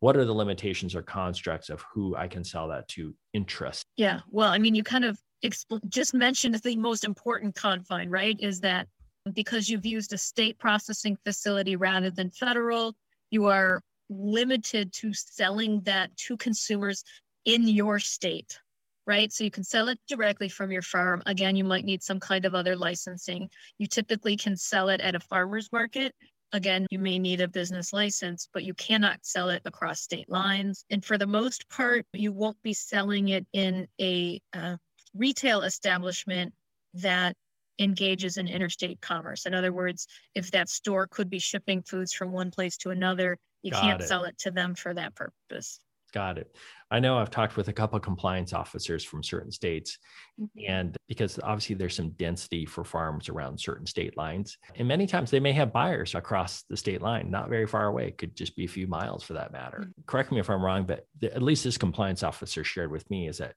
what 0.00 0.16
are 0.16 0.24
the 0.24 0.32
limitations 0.32 0.94
or 0.94 1.02
constructs 1.02 1.68
of 1.68 1.84
who 1.92 2.16
I 2.16 2.28
can 2.28 2.44
sell 2.44 2.68
that 2.68 2.88
to 2.88 3.14
interest? 3.32 3.84
Yeah, 3.96 4.20
well, 4.30 4.50
I 4.50 4.58
mean, 4.58 4.74
you 4.74 4.82
kind 4.82 5.04
of 5.04 5.18
expl- 5.44 5.86
just 5.88 6.14
mentioned 6.14 6.54
the 6.56 6.76
most 6.76 7.04
important 7.04 7.54
confine, 7.54 8.08
right? 8.08 8.36
Is 8.40 8.60
that 8.60 8.88
because 9.32 9.68
you've 9.68 9.86
used 9.86 10.12
a 10.12 10.18
state 10.18 10.58
processing 10.58 11.16
facility 11.24 11.76
rather 11.76 12.10
than 12.10 12.30
federal, 12.30 12.94
you 13.30 13.46
are 13.46 13.82
limited 14.08 14.92
to 14.92 15.12
selling 15.12 15.80
that 15.80 16.16
to 16.16 16.36
consumers 16.36 17.02
in 17.44 17.66
your 17.66 17.98
state 17.98 18.58
right? 19.06 19.32
So 19.32 19.44
you 19.44 19.50
can 19.50 19.64
sell 19.64 19.88
it 19.88 19.98
directly 20.08 20.48
from 20.48 20.72
your 20.72 20.82
farm. 20.82 21.22
Again, 21.26 21.56
you 21.56 21.64
might 21.64 21.84
need 21.84 22.02
some 22.02 22.20
kind 22.20 22.44
of 22.44 22.54
other 22.54 22.76
licensing. 22.76 23.48
You 23.78 23.86
typically 23.86 24.36
can 24.36 24.56
sell 24.56 24.88
it 24.88 25.00
at 25.00 25.14
a 25.14 25.20
farmer's 25.20 25.70
market. 25.72 26.14
Again, 26.52 26.86
you 26.90 26.98
may 26.98 27.18
need 27.18 27.40
a 27.40 27.48
business 27.48 27.92
license, 27.92 28.48
but 28.52 28.64
you 28.64 28.74
cannot 28.74 29.18
sell 29.22 29.48
it 29.50 29.62
across 29.64 30.00
state 30.00 30.28
lines. 30.28 30.84
And 30.90 31.04
for 31.04 31.18
the 31.18 31.26
most 31.26 31.68
part, 31.68 32.06
you 32.12 32.32
won't 32.32 32.60
be 32.62 32.72
selling 32.72 33.28
it 33.28 33.46
in 33.52 33.86
a 34.00 34.40
uh, 34.52 34.76
retail 35.14 35.62
establishment 35.62 36.52
that 36.94 37.36
engages 37.78 38.36
in 38.36 38.48
interstate 38.48 39.00
commerce. 39.00 39.46
In 39.46 39.54
other 39.54 39.72
words, 39.72 40.06
if 40.34 40.50
that 40.52 40.68
store 40.68 41.06
could 41.06 41.28
be 41.28 41.38
shipping 41.38 41.82
foods 41.82 42.12
from 42.12 42.32
one 42.32 42.50
place 42.50 42.76
to 42.78 42.90
another, 42.90 43.38
you 43.62 43.70
Got 43.70 43.82
can't 43.82 44.00
it. 44.00 44.06
sell 44.06 44.24
it 44.24 44.38
to 44.38 44.50
them 44.50 44.74
for 44.74 44.94
that 44.94 45.14
purpose. 45.14 45.80
Got 46.16 46.38
it. 46.38 46.56
I 46.90 46.98
know 46.98 47.18
I've 47.18 47.30
talked 47.30 47.58
with 47.58 47.68
a 47.68 47.74
couple 47.74 47.98
of 47.98 48.02
compliance 48.02 48.54
officers 48.54 49.04
from 49.04 49.22
certain 49.22 49.52
states, 49.52 49.98
mm-hmm. 50.40 50.60
and 50.66 50.96
because 51.08 51.38
obviously 51.42 51.76
there's 51.76 51.94
some 51.94 52.12
density 52.12 52.64
for 52.64 52.84
farms 52.84 53.28
around 53.28 53.60
certain 53.60 53.84
state 53.84 54.16
lines, 54.16 54.56
and 54.76 54.88
many 54.88 55.06
times 55.06 55.30
they 55.30 55.40
may 55.40 55.52
have 55.52 55.74
buyers 55.74 56.14
across 56.14 56.62
the 56.70 56.76
state 56.78 57.02
line, 57.02 57.30
not 57.30 57.50
very 57.50 57.66
far 57.66 57.84
away. 57.88 58.08
It 58.08 58.16
could 58.16 58.34
just 58.34 58.56
be 58.56 58.64
a 58.64 58.68
few 58.68 58.86
miles 58.86 59.22
for 59.24 59.34
that 59.34 59.52
matter. 59.52 59.80
Mm-hmm. 59.80 60.00
Correct 60.06 60.32
me 60.32 60.40
if 60.40 60.48
I'm 60.48 60.64
wrong, 60.64 60.86
but 60.86 61.04
the, 61.20 61.34
at 61.34 61.42
least 61.42 61.64
this 61.64 61.76
compliance 61.76 62.22
officer 62.22 62.64
shared 62.64 62.90
with 62.90 63.10
me 63.10 63.28
is 63.28 63.36
that 63.36 63.56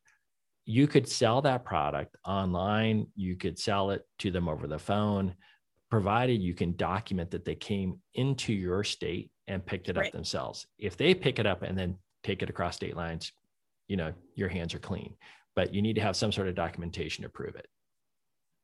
you 0.66 0.86
could 0.86 1.08
sell 1.08 1.42
that 1.44 1.64
product 1.64 2.18
online, 2.26 3.08
you 3.16 3.38
could 3.38 3.58
sell 3.58 3.92
it 3.92 4.06
to 4.18 4.32
them 4.32 4.50
over 4.50 4.68
the 4.68 4.78
phone, 4.78 5.34
provided 5.90 6.42
you 6.42 6.54
can 6.54 6.76
document 6.76 7.32
that 7.32 7.46
they 7.46 7.56
came 7.56 8.02
into 8.16 8.52
your 8.52 8.84
state 8.84 9.32
and 9.48 9.66
picked 9.66 9.88
it 9.88 9.96
right. 9.96 10.08
up 10.08 10.12
themselves. 10.12 10.68
If 10.78 10.98
they 10.98 11.14
pick 11.14 11.40
it 11.40 11.48
up 11.48 11.62
and 11.62 11.78
then 11.78 11.96
take 12.24 12.42
it 12.42 12.50
across 12.50 12.76
state 12.76 12.96
lines, 12.96 13.32
you 13.88 13.98
know, 13.98 14.14
your 14.36 14.50
hands 14.50 14.74
are 14.74 14.80
clean. 14.80 15.16
But 15.56 15.74
you 15.74 15.82
need 15.82 15.96
to 15.96 16.02
have 16.02 16.16
some 16.16 16.32
sort 16.32 16.48
of 16.48 16.56
documentation 16.56 17.24
to 17.24 17.30
prove 17.30 17.56
it. 17.56 17.68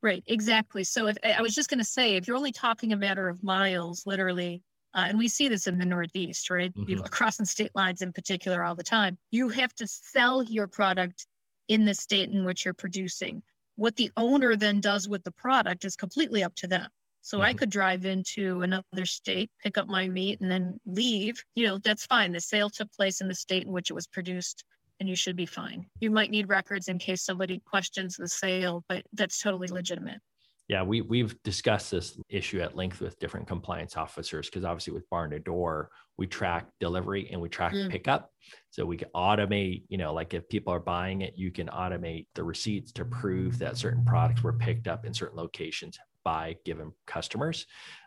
Right, 0.02 0.22
exactly. 0.26 0.84
So 0.84 1.08
if 1.08 1.16
I 1.24 1.42
was 1.42 1.54
just 1.54 1.68
going 1.68 1.78
to 1.78 1.84
say, 1.84 2.16
if 2.16 2.28
you're 2.28 2.36
only 2.36 2.52
talking 2.52 2.92
a 2.92 2.96
matter 2.96 3.28
of 3.28 3.42
miles, 3.42 4.04
literally, 4.06 4.62
uh, 4.94 5.06
and 5.08 5.18
we 5.18 5.28
see 5.28 5.48
this 5.48 5.66
in 5.66 5.78
the 5.78 5.84
Northeast, 5.84 6.48
right? 6.48 6.72
Mhm. 6.74 6.86
People 6.86 7.04
crossing 7.04 7.44
state 7.44 7.72
lines 7.74 8.02
in 8.02 8.12
particular 8.12 8.62
all 8.62 8.74
the 8.74 8.82
time. 8.82 9.18
You 9.30 9.48
have 9.48 9.74
to 9.74 9.86
sell 9.86 10.42
your 10.42 10.68
product 10.68 11.26
in 11.68 11.84
the 11.84 11.94
state 11.94 12.30
in 12.30 12.44
which 12.44 12.64
you're 12.64 12.74
producing. 12.74 13.42
What 13.74 13.96
the 13.96 14.10
owner 14.16 14.56
then 14.56 14.80
does 14.80 15.08
with 15.08 15.24
the 15.24 15.32
product 15.32 15.84
is 15.84 15.96
completely 15.96 16.42
up 16.44 16.54
to 16.56 16.66
them. 16.66 16.88
So 17.26 17.42
I 17.42 17.54
Mhm. 17.54 17.58
could 17.58 17.70
drive 17.70 18.04
into 18.04 18.62
another 18.62 19.04
state, 19.04 19.50
pick 19.60 19.76
up 19.76 19.88
my 19.88 20.06
meat, 20.06 20.40
and 20.40 20.48
then 20.48 20.78
leave. 20.86 21.42
You 21.56 21.66
know, 21.66 21.78
that's 21.78 22.06
fine. 22.06 22.30
The 22.30 22.38
sale 22.38 22.70
took 22.70 22.92
place 22.92 23.20
in 23.20 23.26
the 23.26 23.34
state 23.34 23.64
in 23.64 23.72
which 23.72 23.90
it 23.90 23.94
was 23.94 24.06
produced, 24.06 24.62
and 25.00 25.08
you 25.08 25.16
should 25.16 25.34
be 25.34 25.44
fine. 25.44 25.90
You 25.98 26.12
might 26.12 26.30
need 26.30 26.48
records 26.48 26.86
in 26.86 27.00
case 27.00 27.24
somebody 27.24 27.58
questions 27.66 28.14
the 28.14 28.28
sale, 28.28 28.84
but 28.88 29.04
that's 29.12 29.40
totally 29.40 29.66
legitimate. 29.66 30.20
Yeah, 30.68 30.84
we 30.84 31.00
we've 31.00 31.40
discussed 31.42 31.90
this 31.90 32.16
issue 32.28 32.60
at 32.60 32.76
length 32.76 33.00
with 33.00 33.18
different 33.18 33.48
compliance 33.48 33.96
officers 33.96 34.48
because 34.48 34.64
obviously 34.64 34.92
with 34.92 35.10
Barn2Door, 35.10 35.88
we 36.18 36.28
track 36.28 36.68
delivery 36.78 37.28
and 37.32 37.40
we 37.40 37.48
track 37.48 37.74
Mm. 37.74 37.90
pickup. 37.90 38.30
So 38.70 38.86
we 38.86 38.96
can 38.96 39.08
automate, 39.16 39.82
you 39.88 39.98
know, 39.98 40.14
like 40.14 40.32
if 40.32 40.48
people 40.48 40.72
are 40.72 40.78
buying 40.78 41.22
it, 41.22 41.34
you 41.36 41.50
can 41.50 41.66
automate 41.66 42.28
the 42.36 42.44
receipts 42.44 42.92
to 42.92 43.04
prove 43.04 43.58
that 43.58 43.76
certain 43.76 44.04
products 44.04 44.44
were 44.44 44.52
picked 44.52 44.86
up 44.86 45.04
in 45.04 45.12
certain 45.12 45.36
locations 45.36 45.98
by 46.26 46.56
given 46.64 46.92
customers. 47.06 47.66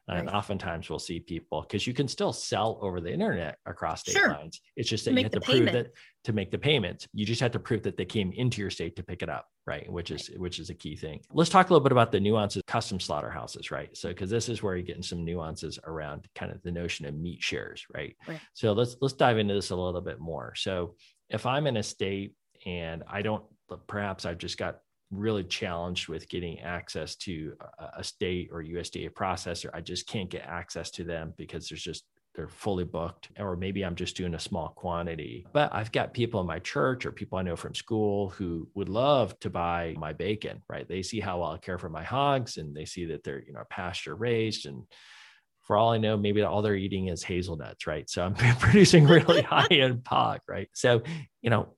And 0.09 0.25
Right. 0.27 0.35
oftentimes 0.35 0.89
we'll 0.89 0.99
see 0.99 1.21
people 1.21 1.61
because 1.61 1.87
you 1.87 1.93
can 1.93 2.09
still 2.09 2.33
sell 2.33 2.77
over 2.81 2.99
the 2.99 3.13
internet 3.13 3.59
across 3.65 4.01
state 4.01 4.13
Sure. 4.17 4.27
lines. 4.33 4.59
It's 4.75 4.89
just 4.89 5.05
that 5.05 5.13
you 5.13 5.23
have 5.23 5.31
to 5.31 5.39
prove 5.39 5.67
payment. 5.67 5.87
that 5.87 5.93
to 6.25 6.33
make 6.33 6.51
the 6.51 6.57
payments. 6.57 7.07
You 7.13 7.25
just 7.25 7.39
have 7.39 7.51
to 7.53 7.59
prove 7.59 7.83
that 7.83 7.95
they 7.95 8.03
came 8.05 8.33
into 8.33 8.59
your 8.59 8.71
state 8.71 8.97
to 8.97 9.03
pick 9.03 9.21
it 9.21 9.29
up, 9.29 9.47
right? 9.65 9.89
Which 9.89 10.11
is 10.11 10.29
which 10.35 10.59
is 10.59 10.69
a 10.69 10.73
key 10.73 10.97
thing. 10.97 11.21
Let's 11.31 11.49
talk 11.49 11.69
a 11.69 11.73
little 11.73 11.83
bit 11.83 11.93
about 11.93 12.11
the 12.11 12.19
nuances 12.19 12.57
of 12.61 12.65
custom 12.65 12.99
slaughterhouses, 12.99 13.71
right? 13.71 13.95
So 13.95 14.09
because 14.09 14.29
this 14.29 14.49
is 14.49 14.61
where 14.61 14.75
you're 14.75 14.83
getting 14.85 15.03
some 15.03 15.23
nuances 15.23 15.79
around 15.85 16.27
kind 16.35 16.51
of 16.51 16.61
the 16.63 16.71
notion 16.73 17.05
of 17.05 17.13
meat 17.15 17.41
shares, 17.41 17.85
right? 17.93 18.17
Right. 18.27 18.41
So 18.53 18.73
let's 18.73 18.97
let's 18.99 19.13
dive 19.13 19.37
into 19.37 19.53
this 19.53 19.69
a 19.69 19.75
little 19.77 20.01
bit 20.01 20.19
more. 20.19 20.55
So 20.55 20.95
if 21.29 21.45
I'm 21.45 21.67
in 21.67 21.77
a 21.77 21.83
state 21.83 22.33
and 22.65 23.03
I 23.07 23.21
don't 23.21 23.45
perhaps 23.87 24.25
I've 24.25 24.39
just 24.39 24.57
got 24.57 24.79
really 25.11 25.43
challenged 25.43 26.07
with 26.07 26.29
getting 26.29 26.59
access 26.59 27.15
to 27.15 27.53
a- 27.97 28.03
state 28.03 28.49
or 28.51 28.63
USDA 28.63 29.11
processor. 29.11 29.69
I 29.73 29.81
just 29.81 30.07
can't 30.07 30.29
get 30.29 30.43
access 30.43 30.91
to 30.91 31.03
them 31.03 31.33
because 31.37 31.67
there's 31.67 31.81
just 31.81 32.05
they're 32.35 32.47
fully 32.47 32.83
booked 32.83 33.29
or 33.39 33.57
maybe 33.57 33.83
i'm 33.83 33.95
just 33.95 34.15
doing 34.15 34.35
a 34.35 34.39
small 34.39 34.69
quantity. 34.69 35.45
But 35.51 35.73
i've 35.73 35.91
got 35.91 36.13
people 36.13 36.39
in 36.39 36.47
my 36.47 36.59
church 36.59 37.05
or 37.05 37.11
people 37.11 37.37
i 37.39 37.41
know 37.41 37.55
from 37.55 37.73
school 37.73 38.29
who 38.29 38.67
would 38.75 38.87
love 38.87 39.37
to 39.39 39.49
buy 39.49 39.95
my 39.97 40.13
bacon 40.13 40.61
right? 40.69 40.87
They 40.87 41.01
see 41.01 41.19
how 41.19 41.39
well 41.39 41.51
i 41.51 41.57
care 41.57 41.79
for 41.79 41.89
my 41.89 42.03
hogs 42.03 42.57
and 42.57 42.75
they 42.75 42.85
see 42.85 43.05
that 43.05 43.23
they're 43.23 43.43
you 43.43 43.53
know 43.53 43.63
pasture 43.69 44.15
raised. 44.15 44.67
And 44.67 44.83
for 45.63 45.75
all 45.75 45.91
i 45.91 45.97
know 45.97 46.17
maybe 46.17 46.41
all 46.43 46.61
they're 46.61 46.75
eating 46.75 47.07
is 47.07 47.23
hazelnuts 47.23 47.87
right? 47.87 48.07
So 48.09 48.23
i'm 48.23 48.35
producing 48.59 49.07
really 49.07 49.41
high 49.55 49.67
end 49.71 50.03
hog 50.07 50.41
right? 50.47 50.69
So 50.73 51.01
you 51.41 51.49
know 51.49 51.73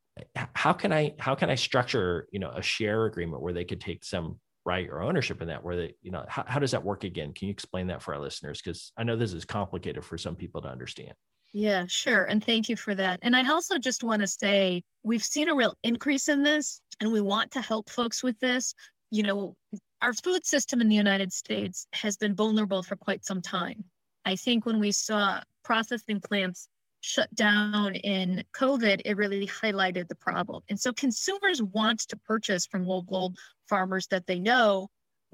how 0.53 0.73
can 0.73 0.91
i 0.91 1.13
how 1.19 1.35
can 1.35 1.49
i 1.49 1.55
structure 1.55 2.27
you 2.31 2.39
know 2.39 2.51
a 2.51 2.61
share 2.61 3.05
agreement 3.05 3.41
where 3.41 3.53
they 3.53 3.65
could 3.65 3.81
take 3.81 4.03
some 4.03 4.39
right 4.65 4.87
or 4.89 5.01
ownership 5.01 5.41
in 5.41 5.47
that 5.47 5.63
where 5.63 5.75
they 5.75 5.93
you 6.01 6.11
know 6.11 6.23
how, 6.27 6.43
how 6.47 6.59
does 6.59 6.71
that 6.71 6.83
work 6.83 7.03
again 7.03 7.33
can 7.33 7.47
you 7.47 7.51
explain 7.51 7.87
that 7.87 8.01
for 8.01 8.13
our 8.13 8.21
listeners 8.21 8.61
because 8.61 8.91
i 8.97 9.03
know 9.03 9.15
this 9.15 9.33
is 9.33 9.45
complicated 9.45 10.03
for 10.03 10.17
some 10.17 10.35
people 10.35 10.61
to 10.61 10.67
understand 10.67 11.13
Yeah, 11.53 11.85
sure. 11.87 12.23
And 12.23 12.41
thank 12.41 12.69
you 12.69 12.77
for 12.77 12.95
that. 12.95 13.19
And 13.23 13.35
I 13.35 13.45
also 13.49 13.77
just 13.77 14.03
want 14.03 14.21
to 14.21 14.27
say 14.27 14.83
we've 15.03 15.23
seen 15.23 15.49
a 15.49 15.55
real 15.55 15.75
increase 15.83 16.29
in 16.29 16.43
this, 16.43 16.81
and 17.01 17.11
we 17.11 17.19
want 17.19 17.51
to 17.51 17.61
help 17.61 17.89
folks 17.89 18.23
with 18.23 18.39
this. 18.39 18.73
You 19.09 19.23
know, 19.23 19.55
our 20.01 20.13
food 20.13 20.45
system 20.45 20.79
in 20.79 20.87
the 20.87 20.95
United 20.95 21.33
States 21.33 21.87
has 21.93 22.15
been 22.15 22.35
vulnerable 22.35 22.83
for 22.83 22.95
quite 22.95 23.25
some 23.25 23.41
time. 23.41 23.83
I 24.25 24.35
think 24.35 24.65
when 24.65 24.79
we 24.79 24.91
saw 24.91 25.41
processing 25.63 26.21
plants 26.21 26.69
shut 27.01 27.33
down 27.35 27.95
in 27.95 28.43
COVID, 28.55 29.01
it 29.05 29.17
really 29.17 29.47
highlighted 29.47 30.07
the 30.07 30.15
problem. 30.15 30.63
And 30.69 30.79
so 30.79 30.93
consumers 30.93 31.61
want 31.61 31.99
to 32.07 32.17
purchase 32.17 32.65
from 32.65 32.85
local 32.85 33.33
farmers 33.67 34.07
that 34.07 34.27
they 34.27 34.39
know 34.39 34.87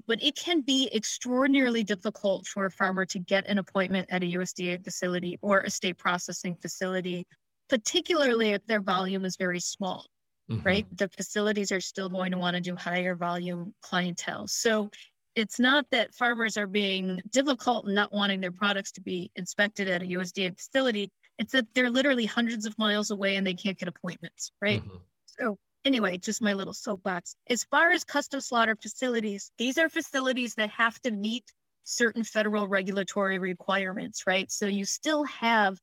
but 0.06 0.22
it 0.22 0.36
can 0.36 0.62
be 0.62 0.90
extraordinarily 0.94 1.84
difficult 1.84 2.46
for 2.46 2.66
a 2.66 2.72
farmer 2.72 3.06
to 3.06 3.20
get 3.20 3.48
an 3.48 3.58
appointment 3.58 4.08
at 4.12 4.22
a 4.22 4.28
USDA 4.28 4.84
facility 4.84 5.40
or 5.42 5.62
a 5.62 5.70
state 5.70 5.98
processing 5.98 6.56
facility, 6.62 7.26
particularly 7.70 8.52
if 8.52 8.66
their 8.68 8.82
volume 8.82 9.26
is 9.26 9.36
very 9.38 9.60
small, 9.60 10.06
Mhm. 10.50 10.64
right? 10.64 10.98
The 10.98 11.10
facilities 11.10 11.72
are 11.72 11.82
still 11.82 12.10
going 12.10 12.32
to 12.32 12.38
want 12.38 12.56
to 12.56 12.62
do 12.62 12.76
higher 12.76 13.16
volume 13.16 13.74
clientele. 13.82 14.48
So 14.48 14.92
it's 15.36 15.60
not 15.60 15.90
that 15.92 16.14
farmers 16.14 16.58
are 16.58 16.68
being 16.68 17.22
difficult 17.32 17.86
and 17.86 17.96
not 17.96 18.12
wanting 18.12 18.40
their 18.42 18.52
products 18.52 18.92
to 18.94 19.02
be 19.02 19.32
inspected 19.36 19.88
at 19.88 20.02
a 20.02 20.08
USDA 20.08 20.52
facility. 20.52 21.12
It's 21.38 21.52
that 21.54 21.74
they're 21.74 21.90
literally 21.92 22.26
hundreds 22.26 22.66
of 22.66 22.78
miles 22.78 23.12
away 23.12 23.36
and 23.36 23.46
they 23.46 23.54
can't 23.54 23.78
get 23.78 23.88
appointments, 23.90 24.52
right? 24.62 24.84
Mhm. 24.84 25.08
So 25.26 25.58
anyway, 25.86 26.18
just 26.18 26.42
my 26.42 26.54
little 26.54 26.74
soapbox. 26.74 27.36
As 27.50 27.64
far 27.66 27.92
as 27.92 28.04
custom 28.04 28.42
slaughter 28.42 28.76
facilities, 28.76 29.52
these 29.58 29.78
are 29.78 29.90
facilities 29.90 30.56
that 30.56 30.70
have 30.72 31.00
to 31.02 31.12
meet 31.12 31.46
certain 31.84 32.24
federal 32.24 32.68
regulatory 32.68 33.40
requirements, 33.40 34.26
right? 34.28 34.52
So 34.52 34.66
you 34.68 34.86
still 34.86 35.24
have 35.26 35.80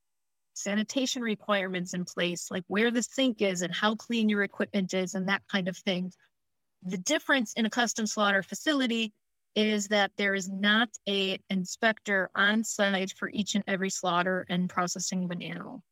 sanitation 0.55 1.23
requirements 1.23 1.95
in 1.95 2.05
place, 2.05 2.51
like 2.51 2.65
where 2.69 2.91
the 2.91 3.03
sink 3.03 3.43
is 3.43 3.63
and 3.63 3.75
how 3.75 3.97
clean 3.97 4.29
your 4.29 4.43
equipment 4.43 4.95
is 4.95 5.15
and 5.15 5.29
that 5.29 5.43
kind 5.49 5.69
of 5.69 5.77
thing. 5.77 6.13
The 6.83 6.99
difference 6.99 7.53
in 7.55 7.67
a 7.67 7.71
custom 7.71 8.07
slaughter 8.07 8.43
facility 8.43 9.13
is 9.55 9.89
that 9.89 10.11
there 10.17 10.35
is 10.35 10.49
not 10.49 10.89
a 11.09 11.39
inspector 11.51 12.31
on 12.35 12.65
site 12.65 13.13
for 13.17 13.31
each 13.31 13.55
and 13.55 13.65
every 13.67 13.91
slaughter 13.91 14.47
and 14.49 14.69
processing 14.69 15.25
of 15.25 15.31
an 15.31 15.43
animal. 15.43 15.83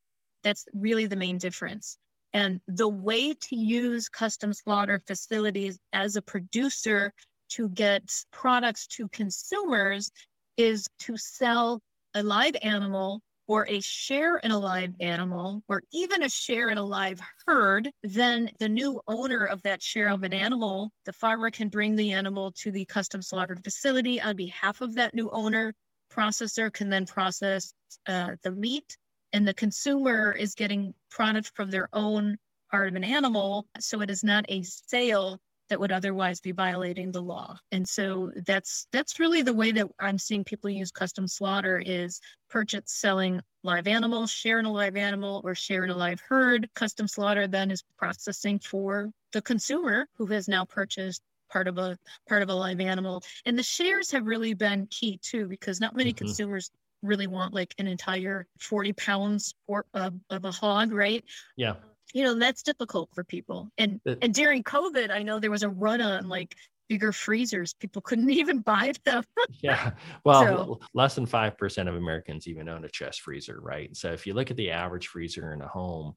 That's 0.42 0.66
really 0.74 1.06
the 1.06 1.16
main 1.16 1.38
difference. 1.38 1.98
And 2.32 2.60
the 2.66 2.88
way 2.88 3.34
to 3.34 3.56
use 3.56 4.08
custom 4.08 4.52
slaughter 4.52 5.00
facilities 5.06 5.78
as 5.92 6.16
a 6.16 6.22
producer 6.22 7.12
to 7.50 7.68
get 7.68 8.10
products 8.32 8.86
to 8.86 9.08
consumers 9.08 10.10
is 10.56 10.88
to 11.00 11.16
sell 11.16 11.80
a 12.14 12.22
live 12.22 12.56
animal 12.62 13.20
or 13.46 13.66
a 13.68 13.80
share 13.80 14.38
in 14.38 14.50
a 14.50 14.58
live 14.58 14.94
animal 15.00 15.62
or 15.68 15.82
even 15.92 16.22
a 16.22 16.28
share 16.28 16.70
in 16.70 16.78
a 16.78 16.84
live 16.84 17.20
herd, 17.46 17.90
then 18.02 18.50
the 18.58 18.68
new 18.68 19.00
owner 19.08 19.44
of 19.44 19.62
that 19.62 19.82
share 19.82 20.08
of 20.08 20.22
an 20.22 20.32
animal, 20.32 20.90
the 21.04 21.12
farmer 21.12 21.50
can 21.50 21.68
bring 21.68 21.96
the 21.96 22.12
animal 22.12 22.52
to 22.52 22.70
the 22.70 22.84
custom 22.84 23.20
slaughtered 23.20 23.62
facility 23.64 24.20
on 24.20 24.36
behalf 24.36 24.80
of 24.80 24.94
that 24.94 25.14
new 25.14 25.30
owner. 25.30 25.74
Processor 26.12 26.72
can 26.72 26.88
then 26.88 27.06
process 27.06 27.72
uh, 28.06 28.30
the 28.42 28.52
meat 28.52 28.96
and 29.32 29.46
the 29.46 29.54
consumer 29.54 30.32
is 30.32 30.54
getting 30.54 30.94
product 31.10 31.52
from 31.54 31.70
their 31.70 31.88
own 31.92 32.36
part 32.70 32.88
of 32.88 32.94
an 32.94 33.04
animal. 33.04 33.66
So 33.80 34.00
it 34.02 34.10
is 34.10 34.22
not 34.22 34.44
a 34.48 34.62
sale 34.62 35.38
that 35.68 35.80
would 35.80 35.92
otherwise 35.92 36.40
be 36.40 36.52
violating 36.52 37.12
the 37.12 37.22
law. 37.22 37.56
And 37.70 37.88
so 37.88 38.30
that's 38.46 38.86
that's 38.92 39.18
really 39.20 39.42
the 39.42 39.54
way 39.54 39.72
that 39.72 39.86
I'm 40.00 40.18
seeing 40.18 40.44
people 40.44 40.70
use 40.70 40.90
custom 40.90 41.26
slaughter 41.26 41.78
is 41.84 42.20
purchase 42.50 42.82
selling 42.86 43.40
live 43.64 43.86
animals, 43.86 44.30
sharing 44.30 44.66
a 44.66 44.72
live 44.72 44.96
animal, 44.96 45.40
or 45.44 45.54
sharing 45.54 45.90
a 45.90 45.96
live 45.96 46.20
herd. 46.20 46.68
Custom 46.74 47.08
slaughter 47.08 47.46
then 47.46 47.70
is 47.70 47.82
processing 47.96 48.58
for 48.58 49.10
the 49.32 49.42
consumer 49.42 50.08
who 50.16 50.26
has 50.26 50.48
now 50.48 50.64
purchased 50.64 51.22
part 51.50 51.68
of 51.68 51.78
a 51.78 51.96
part 52.28 52.42
of 52.42 52.48
a 52.48 52.54
live 52.54 52.80
animal. 52.80 53.22
And 53.46 53.58
the 53.58 53.62
shares 53.62 54.10
have 54.10 54.26
really 54.26 54.54
been 54.54 54.86
key 54.88 55.18
too, 55.22 55.46
because 55.48 55.80
not 55.80 55.94
many 55.96 56.12
Mhm. 56.12 56.16
consumers 56.18 56.70
really 57.02 57.26
want 57.26 57.52
like 57.54 57.74
an 57.78 57.86
entire 57.88 58.46
40 58.60 58.92
pounds 58.92 59.54
or, 59.66 59.86
of, 59.94 60.14
of 60.30 60.44
a 60.44 60.52
hog, 60.52 60.92
right? 60.92 61.24
yeah 61.56 61.76
You 62.12 62.24
know, 62.24 62.34
that's 62.38 62.62
difficult 62.62 63.10
for 63.14 63.24
people. 63.24 63.70
And 63.78 64.00
It- 64.04 64.18
and 64.22 64.34
during 64.34 64.62
COVID, 64.64 65.10
I 65.10 65.22
know 65.22 65.38
there 65.38 65.50
was 65.50 65.62
a 65.62 65.68
run 65.68 66.00
on 66.00 66.28
like 66.28 66.54
bigger 66.88 67.12
freezers. 67.12 67.74
People 67.74 68.02
couldn't 68.02 68.28
even 68.42 68.60
buy 68.60 68.92
them. 69.04 69.24
yeah 69.62 69.92
well 70.24 70.44
So- 70.44 70.80
less 70.94 71.14
than 71.14 71.26
5% 71.26 71.88
of 71.88 71.94
americans 71.94 72.46
even 72.48 72.68
own 72.68 72.84
a 72.84 72.88
chest 72.88 73.20
freezer 73.22 73.58
right 73.60 73.94
so 73.96 74.12
if 74.12 74.26
you 74.26 74.34
look 74.34 74.50
at 74.50 74.56
the 74.56 74.70
average 74.70 75.06
freezer 75.08 75.52
in 75.52 75.62
a 75.62 75.68
home 75.68 76.14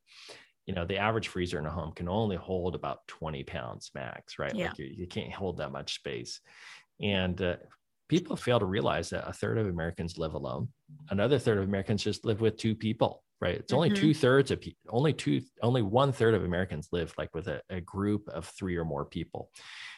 you 0.65 0.73
know 0.73 0.85
the 0.85 0.97
average 0.97 1.27
freezer 1.27 1.59
in 1.59 1.65
a 1.65 1.69
home 1.69 1.91
can 1.93 2.09
only 2.09 2.35
hold 2.35 2.73
about 2.75 3.05
20 3.07 3.43
pounds 3.43 3.91
max 3.93 4.39
right 4.39 4.55
Yeah. 4.55 4.69
like 4.69 4.79
you, 4.79 4.85
you 4.85 5.07
can't 5.07 5.31
hold 5.33 5.57
that 5.57 5.71
much 5.71 5.95
space 5.95 6.41
and 7.01 7.39
uh, 7.41 7.57
people 8.09 8.35
fail 8.35 8.59
to 8.59 8.65
realize 8.65 9.09
that 9.11 9.27
a 9.29 9.33
third 9.33 9.57
of 9.57 9.67
americans 9.67 10.17
live 10.17 10.33
alone 10.33 10.67
another 11.09 11.37
third 11.39 11.57
of 11.59 11.65
americans 11.65 12.03
just 12.03 12.25
live 12.25 12.41
with 12.41 12.57
two 12.57 12.73
people 12.75 13.23
right? 13.41 13.55
It's 13.55 13.73
only 13.73 13.89
Mhm. 13.89 13.91
two 13.91 14.13
thirds 14.13 14.51
of 14.51 14.61
people 14.61 14.79
only 14.89 15.13
two 15.13 15.41
only 15.61 15.81
one 15.81 16.11
third 16.11 16.33
of 16.33 16.43
americans 16.43 16.89
live 16.91 17.13
like 17.17 17.33
with 17.35 17.47
a, 17.47 17.61
a 17.69 17.81
group 17.81 18.27
of 18.29 18.45
three 18.47 18.77
or 18.77 18.85
more 18.85 19.05
people. 19.05 19.51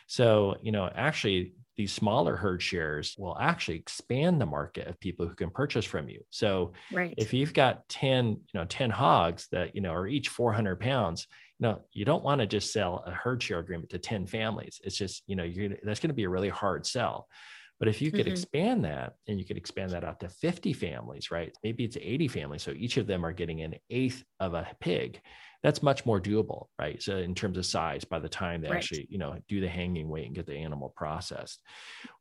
So 0.08 0.56
you 0.62 0.72
know 0.72 0.88
actually 0.94 1.54
these 1.76 1.94
smaller 1.94 2.36
herd 2.36 2.62
shares 2.62 3.16
will 3.20 3.38
actually 3.40 3.78
expand 3.78 4.42
the 4.42 4.46
market 4.48 4.88
of 4.88 5.00
people 5.00 5.28
who 5.28 5.36
can 5.36 5.52
purchase 5.52 5.86
from 5.86 6.10
you. 6.10 6.24
So 6.32 6.74
Right. 6.90 7.18
if 7.18 7.34
you've 7.34 7.54
got 7.54 7.88
10 7.90 8.26
you 8.28 8.42
know 8.56 8.66
10 8.66 8.90
hogs 8.90 9.48
that 9.52 9.76
you 9.76 9.82
know 9.82 9.92
are 9.94 10.08
each 10.08 10.30
400 10.30 10.80
pounds 10.80 11.28
you 11.60 11.68
know 11.68 11.86
you 11.92 12.06
don't 12.06 12.24
want 12.24 12.42
to 12.42 12.48
just 12.48 12.72
sell 12.74 13.04
a 13.06 13.12
herd 13.12 13.42
share 13.44 13.60
agreement 13.60 13.90
to 13.92 14.00
10 14.00 14.26
families. 14.28 14.80
It's 14.84 14.98
just 14.98 15.24
you 15.28 15.36
know 15.36 15.44
you're 15.44 15.70
that's 15.84 16.00
going 16.00 16.10
to 16.10 16.14
be 16.16 16.24
a 16.26 16.30
really 16.30 16.50
hard 16.50 16.86
sell 16.86 17.28
But 17.80 17.88
if 17.88 18.02
you 18.02 18.12
could 18.12 18.22
mm-hmm. 18.22 18.32
expand 18.32 18.86
that 18.86 19.14
and 19.28 19.38
you 19.38 19.46
could 19.46 19.58
expand 19.58 19.92
that 19.92 20.04
out 20.04 20.20
to 20.22 20.30
50 20.30 20.74
families, 20.74 21.30
right? 21.30 21.52
Maybe 21.64 21.84
it's 21.84 21.98
80 21.98 22.28
families. 22.28 22.64
So 22.64 22.72
each 22.72 22.98
of 22.98 23.06
them 23.06 23.26
are 23.26 23.34
getting 23.34 23.62
an 23.62 23.76
eighth 23.90 24.24
of 24.40 24.56
a 24.56 24.68
pig. 24.80 25.22
That's 25.64 25.84
much 25.84 26.06
more 26.06 26.20
doable, 26.20 26.68
right? 26.80 27.02
So 27.02 27.18
in 27.18 27.36
terms 27.36 27.58
of 27.58 27.66
size, 27.66 28.04
by 28.04 28.20
the 28.20 28.30
time 28.30 28.62
they 28.62 28.70
right. 28.70 28.78
actually, 28.78 29.08
you 29.10 29.18
know, 29.18 29.38
do 29.48 29.62
the 29.62 29.68
hanging 29.68 30.10
weight 30.10 30.26
and 30.26 30.36
get 30.36 30.48
the 30.48 30.56
animal 30.56 30.94
processed. 30.96 31.62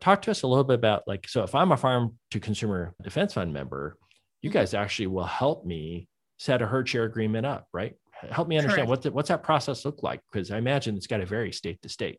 Talk 0.01 0.23
to 0.23 0.31
us 0.31 0.43
a 0.43 0.47
little 0.47 0.65
bit 0.65 0.75
about 0.75 1.05
like, 1.07 1.29
so 1.29 1.43
if 1.43 1.55
I'm 1.55 1.73
a 1.73 1.77
farm 1.77 2.19
to 2.33 2.41
consumer 2.41 2.95
defense 3.03 3.35
fund 3.35 3.53
member, 3.53 3.97
you 4.43 4.51
mm-hmm. 4.51 4.59
guys 4.59 4.75
actually 4.75 5.09
will 5.09 5.25
help 5.25 5.65
me 5.65 6.09
set 6.39 6.61
a 6.61 6.67
herd 6.67 6.89
share 6.89 7.05
agreement 7.05 7.47
up, 7.47 7.67
right? 7.73 7.95
Help 8.31 8.49
me 8.49 8.59
understand 8.59 8.89
what 8.89 9.03
the, 9.03 9.13
what's 9.13 9.29
that 9.29 9.43
process 9.43 9.85
look 9.85 10.03
like? 10.03 10.21
Because 10.33 10.51
I 10.51 10.59
imagine 10.59 10.97
it's 10.97 11.07
got 11.07 11.19
to 11.19 11.27
vary 11.27 11.53
state 11.53 11.81
to 11.83 11.89
state. 11.89 12.19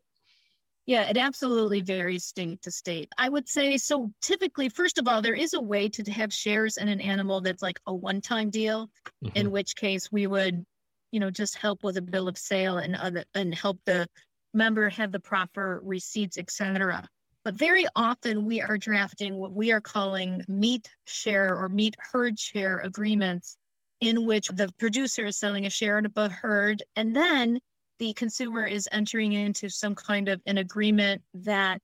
Yeah, 0.88 1.02
it 1.02 1.18
absolutely 1.18 1.82
varies 1.82 2.24
state 2.24 2.62
to 2.62 2.70
state. 2.70 3.12
I 3.18 3.28
would 3.28 3.46
say 3.46 3.76
so. 3.76 4.10
Typically, 4.22 4.70
first 4.70 4.96
of 4.96 5.06
all, 5.06 5.20
there 5.20 5.34
is 5.34 5.52
a 5.52 5.60
way 5.60 5.90
to 5.90 6.10
have 6.10 6.32
shares 6.32 6.78
in 6.78 6.88
an 6.88 7.02
animal 7.02 7.42
that's 7.42 7.60
like 7.60 7.78
a 7.86 7.94
one 7.94 8.22
time 8.22 8.48
deal, 8.48 8.88
mm-hmm. 9.22 9.36
in 9.36 9.50
which 9.50 9.76
case 9.76 10.10
we 10.10 10.26
would, 10.26 10.64
you 11.12 11.20
know, 11.20 11.30
just 11.30 11.58
help 11.58 11.84
with 11.84 11.98
a 11.98 12.02
bill 12.02 12.26
of 12.26 12.38
sale 12.38 12.78
and 12.78 12.96
other 12.96 13.24
and 13.34 13.54
help 13.54 13.78
the 13.84 14.06
member 14.54 14.88
have 14.88 15.12
the 15.12 15.20
proper 15.20 15.82
receipts, 15.84 16.38
etc. 16.38 17.06
But 17.44 17.52
very 17.52 17.84
often 17.94 18.46
we 18.46 18.62
are 18.62 18.78
drafting 18.78 19.36
what 19.36 19.52
we 19.52 19.72
are 19.72 19.82
calling 19.82 20.42
meat 20.48 20.88
share 21.06 21.54
or 21.54 21.68
meat 21.68 21.96
herd 21.98 22.38
share 22.38 22.78
agreements, 22.78 23.58
in 24.00 24.24
which 24.24 24.48
the 24.48 24.70
producer 24.78 25.26
is 25.26 25.38
selling 25.38 25.66
a 25.66 25.70
share 25.70 25.98
of 25.98 26.12
a 26.16 26.30
herd, 26.30 26.82
and 26.96 27.14
then 27.14 27.60
the 27.98 28.12
consumer 28.14 28.64
is 28.64 28.88
entering 28.92 29.32
into 29.32 29.68
some 29.68 29.94
kind 29.94 30.28
of 30.28 30.40
an 30.46 30.58
agreement 30.58 31.22
that 31.34 31.80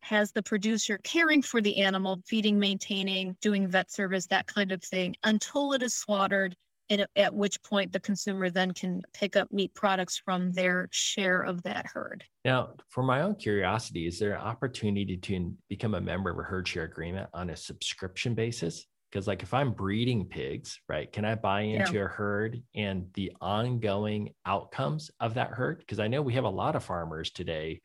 has 0.00 0.30
the 0.30 0.42
producer 0.42 0.98
caring 1.02 1.42
for 1.42 1.60
the 1.60 1.78
animal, 1.78 2.22
feeding, 2.26 2.58
maintaining, 2.58 3.36
doing 3.40 3.66
vet 3.66 3.90
service, 3.90 4.26
that 4.26 4.46
kind 4.46 4.70
of 4.70 4.82
thing, 4.82 5.16
until 5.24 5.72
it 5.72 5.82
is 5.82 5.94
slaughtered, 5.94 6.54
and 6.88 7.04
at 7.16 7.34
which 7.34 7.60
point 7.64 7.92
the 7.92 7.98
consumer 7.98 8.48
then 8.48 8.72
can 8.72 9.02
pick 9.12 9.34
up 9.34 9.52
meat 9.52 9.74
products 9.74 10.16
from 10.24 10.52
their 10.52 10.88
share 10.92 11.40
of 11.42 11.60
that 11.64 11.86
herd. 11.92 12.22
Now, 12.44 12.74
for 12.90 13.02
my 13.02 13.22
own 13.22 13.34
curiosity, 13.34 14.06
is 14.06 14.20
there 14.20 14.34
an 14.34 14.40
opportunity 14.40 15.16
to 15.16 15.54
become 15.68 15.94
a 15.94 16.00
member 16.00 16.30
of 16.30 16.38
a 16.38 16.42
herd 16.42 16.68
share 16.68 16.84
agreement 16.84 17.28
on 17.34 17.50
a 17.50 17.56
subscription 17.56 18.34
basis? 18.34 18.86
Because 19.10 19.26
like 19.26 19.42
if 19.42 19.54
i'm 19.54 19.72
breeding 19.72 20.24
pigs 20.24 20.80
right 20.88 21.12
can 21.12 21.24
i 21.24 21.34
buy 21.34 21.62
into 21.62 21.94
yeah. 21.94 22.04
a 22.04 22.08
herd 22.08 22.62
and 22.74 23.06
the 23.14 23.32
ongoing 23.40 24.30
outcomes 24.44 25.10
of 25.20 25.34
that 25.34 25.50
herd 25.50 25.78
because 25.78 25.98
i 25.98 26.08
know 26.08 26.22
we 26.22 26.34
have 26.34 26.44
a 26.44 26.48
lot 26.48 26.76
of 26.76 26.84
farmers 26.84 27.30
today 27.30 27.80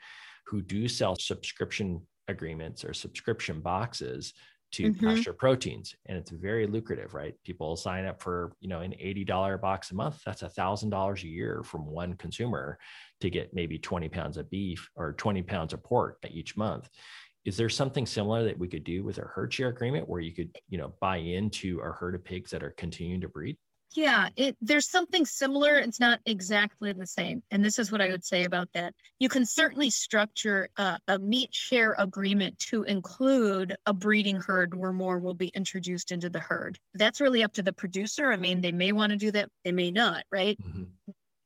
who 0.48 0.62
do 0.62 0.88
sell 0.88 1.16
subscription 1.16 2.02
agreements 2.28 2.84
or 2.84 2.94
subscription 2.94 3.62
boxes 3.62 4.34
to 4.72 4.92
mm-hmm. 4.92 5.06
pasture 5.06 5.34
proteins 5.34 5.96
and 6.06 6.18
it's 6.18 6.32
very 6.32 6.66
lucrative 6.66 7.14
right 7.14 7.36
people 7.44 7.76
sign 7.76 8.06
up 8.06 8.22
for 8.22 8.54
you 8.62 8.70
know 8.70 8.80
an 8.80 8.92
$80 8.92 9.60
box 9.60 9.92
a 9.92 9.96
month 9.96 10.22
that's 10.26 10.44
a 10.44 10.50
thousand 10.50 10.90
dollars 10.90 11.24
a 11.24 11.28
year 11.28 11.62
from 11.64 11.86
one 11.86 12.14
consumer 12.14 12.78
to 13.20 13.30
get 13.30 13.54
maybe 13.54 13.78
20 13.78 14.10
pounds 14.10 14.38
of 14.38 14.50
beef 14.50 14.90
or 14.96 15.14
20 15.14 15.44
pounds 15.44 15.74
of 15.74 15.84
pork 15.84 16.18
each 16.30 16.56
month 16.56 16.90
is 17.46 17.58
there 17.58 17.70
something 17.70 18.06
similar 18.06 18.44
that 18.44 18.58
we 18.58 18.68
could 18.68 18.84
do 18.84 19.04
with 19.04 19.18
a 19.18 19.22
herd 19.22 19.54
share 19.54 19.70
agreement 19.70 20.08
where 20.08 20.22
you 20.22 20.32
could 20.32 20.56
you 20.70 20.78
know 20.78 20.94
buy 21.00 21.18
into 21.18 21.80
a 21.80 21.92
herd 21.92 22.16
of 22.16 22.24
pigs 22.24 22.52
that 22.52 22.64
are 22.64 22.72
continuing 22.72 23.22
to 23.22 23.30
breed? 23.30 23.58
Yeah 23.94 24.30
it 24.38 24.56
there's 24.62 24.90
something 24.90 25.26
similar. 25.26 25.78
It's 25.78 26.00
not 26.00 26.20
exactly 26.26 26.94
the 26.94 27.08
same. 27.08 27.44
And 27.52 27.66
this 27.66 27.80
is 27.80 27.92
what 27.92 28.02
i 28.02 28.10
would 28.10 28.24
say 28.24 28.46
about 28.46 28.70
that. 28.74 28.94
You 29.20 29.28
can 29.28 29.46
certainly 29.46 29.90
structure 29.90 30.70
a, 30.78 30.98
a 31.08 31.20
meat 31.20 31.54
share 31.54 31.96
agreement 31.98 32.58
to 32.70 32.84
include 32.84 33.76
a 33.86 33.94
breeding 33.94 34.38
herd 34.38 34.76
where 34.76 34.94
more 34.94 35.20
will 35.20 35.34
be 35.34 35.50
introduced 35.50 36.12
into 36.12 36.30
the 36.30 36.40
herd. 36.40 36.80
That's 36.94 37.20
really 37.20 37.44
up 37.44 37.54
to 37.54 37.64
the 37.64 37.74
producer. 37.74 38.32
I 38.32 38.38
mean 38.38 38.62
they 38.62 38.72
may 38.72 38.92
want 38.92 39.12
to 39.12 39.18
do 39.18 39.32
that 39.32 39.50
they 39.66 39.72
may 39.72 39.92
not 39.92 40.24
right? 40.32 40.58
Mm-hmm. 40.62 40.84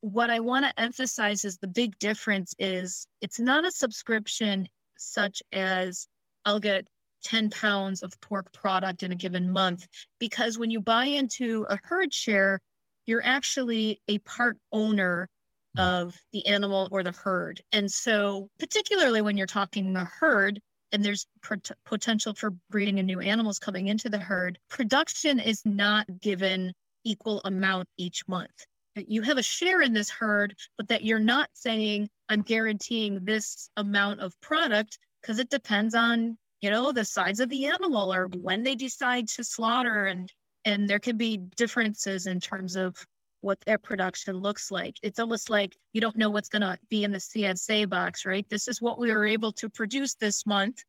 What 0.01 0.29
I 0.29 0.39
want 0.39 0.65
to 0.65 0.79
emphasize 0.79 1.45
is 1.45 1.57
the 1.57 1.67
big 1.67 1.97
difference 1.97 2.53
is 2.59 3.07
it's 3.21 3.39
not 3.39 3.65
a 3.65 3.71
subscription 3.71 4.67
such 4.97 5.41
as 5.51 6.07
I'll 6.45 6.59
get 6.59 6.87
10 7.23 7.49
pounds 7.49 8.03
of 8.03 8.19
pork 8.21 8.51
product 8.53 9.03
in 9.03 9.11
a 9.11 9.15
given 9.15 9.51
month. 9.51 9.87
Because 10.19 10.57
when 10.57 10.69
you 10.69 10.79
buy 10.79 11.05
into 11.05 11.65
a 11.69 11.79
herd 11.83 12.13
share, 12.13 12.59
you're 13.05 13.23
actually 13.23 14.01
a 14.07 14.19
part 14.19 14.57
owner 14.71 15.29
hmm. 15.75 15.81
of 15.81 16.15
the 16.33 16.45
animal 16.45 16.87
or 16.91 17.03
the 17.03 17.11
herd. 17.11 17.61
And 17.71 17.91
so, 17.91 18.49
particularly 18.59 19.21
when 19.21 19.37
you're 19.37 19.47
talking 19.47 19.93
the 19.93 20.05
herd, 20.05 20.59
and 20.91 21.03
there's 21.03 21.25
pot- 21.43 21.71
potential 21.85 22.33
for 22.33 22.51
breeding 22.69 22.99
and 22.99 23.07
new 23.07 23.19
animals 23.19 23.59
coming 23.59 23.87
into 23.87 24.07
the 24.07 24.19
herd, 24.19 24.59
production 24.69 25.39
is 25.39 25.61
not 25.65 26.05
given 26.21 26.71
equal 27.03 27.41
amount 27.43 27.87
each 27.97 28.27
month 28.27 28.65
you 28.95 29.21
have 29.21 29.37
a 29.37 29.43
share 29.43 29.81
in 29.81 29.93
this 29.93 30.09
herd, 30.09 30.55
but 30.77 30.87
that 30.87 31.03
you're 31.03 31.19
not 31.19 31.49
saying, 31.53 32.09
I'm 32.29 32.41
guaranteeing 32.41 33.23
this 33.23 33.69
amount 33.77 34.19
of 34.21 34.39
product 34.41 34.97
because 35.21 35.39
it 35.39 35.49
depends 35.49 35.95
on, 35.95 36.37
you 36.61 36.69
know, 36.69 36.91
the 36.91 37.05
size 37.05 37.39
of 37.39 37.49
the 37.49 37.65
animal 37.65 38.13
or 38.13 38.27
when 38.41 38.63
they 38.63 38.75
decide 38.75 39.27
to 39.29 39.43
slaughter. 39.43 40.05
And, 40.05 40.31
and 40.65 40.89
there 40.89 40.99
can 40.99 41.17
be 41.17 41.37
differences 41.55 42.27
in 42.27 42.39
terms 42.39 42.75
of 42.75 42.95
what 43.41 43.61
their 43.61 43.77
production 43.77 44.37
looks 44.37 44.71
like. 44.71 44.95
It's 45.03 45.19
almost 45.19 45.49
like 45.49 45.75
you 45.93 46.01
don't 46.01 46.17
know 46.17 46.31
what's 46.31 46.49
going 46.49 46.63
to 46.63 46.77
be 46.89 47.03
in 47.03 47.11
the 47.11 47.19
CSA 47.19 47.87
box, 47.89 48.25
right? 48.25 48.45
This 48.49 48.67
is 48.67 48.81
what 48.81 48.97
we 48.97 49.11
were 49.13 49.25
able 49.25 49.51
to 49.53 49.69
produce 49.69 50.15
this 50.15 50.45
month. 50.45 50.83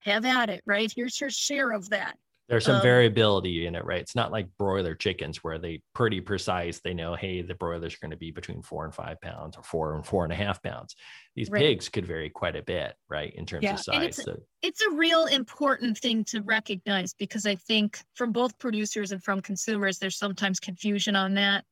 Have 0.00 0.24
at 0.24 0.48
it, 0.48 0.62
right? 0.66 0.92
Here's 0.94 1.20
your 1.20 1.30
share 1.30 1.72
of 1.72 1.90
that. 1.90 2.16
There's 2.48 2.64
some 2.64 2.76
um, 2.76 2.82
variability 2.82 3.66
in 3.66 3.74
it, 3.74 3.84
right? 3.84 4.00
It's 4.00 4.14
not 4.14 4.30
like 4.30 4.46
broiler 4.56 4.94
chickens 4.94 5.42
where 5.42 5.58
they 5.58 5.82
pretty 5.94 6.20
precise. 6.20 6.78
They 6.78 6.94
know, 6.94 7.16
hey, 7.16 7.42
the 7.42 7.56
broilers 7.56 7.94
are 7.94 7.98
going 8.00 8.12
to 8.12 8.16
be 8.16 8.30
between 8.30 8.62
four 8.62 8.84
and 8.84 8.94
five 8.94 9.20
pounds 9.20 9.56
or 9.56 9.64
four 9.64 9.96
and 9.96 10.06
four 10.06 10.22
and 10.22 10.32
a 10.32 10.36
half 10.36 10.62
pounds. 10.62 10.94
These 11.34 11.50
right. 11.50 11.60
pigs 11.60 11.88
could 11.88 12.06
vary 12.06 12.30
quite 12.30 12.54
a 12.54 12.62
bit, 12.62 12.94
right, 13.08 13.34
in 13.34 13.46
terms 13.46 13.64
yeah. 13.64 13.74
of 13.74 13.80
size. 13.80 14.18
It's, 14.18 14.24
so. 14.24 14.36
it's 14.62 14.80
a 14.80 14.90
real 14.90 15.26
important 15.26 15.98
thing 15.98 16.22
to 16.26 16.40
recognize 16.42 17.14
because 17.14 17.46
I 17.46 17.56
think 17.56 17.98
from 18.14 18.30
both 18.30 18.56
producers 18.60 19.10
and 19.10 19.22
from 19.22 19.40
consumers, 19.40 19.98
there's 19.98 20.16
sometimes 20.16 20.60
confusion 20.60 21.16
on 21.16 21.34
that. 21.34 21.64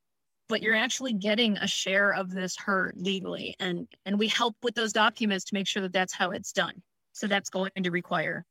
But 0.48 0.60
you're 0.60 0.74
actually 0.74 1.14
getting 1.14 1.56
a 1.56 1.66
share 1.68 2.12
of 2.12 2.30
this 2.30 2.54
herd 2.56 2.94
legally, 2.96 3.54
and 3.60 3.88
and 4.04 4.18
we 4.18 4.28
help 4.28 4.56
with 4.62 4.74
those 4.74 4.92
documents 4.92 5.44
to 5.46 5.54
make 5.54 5.66
sure 5.66 5.80
that 5.82 5.92
that's 5.92 6.12
how 6.12 6.32
it's 6.32 6.52
done. 6.52 6.82
So 7.12 7.26
that's 7.28 7.48
going 7.48 7.70
to 7.82 7.90
require 7.90 8.44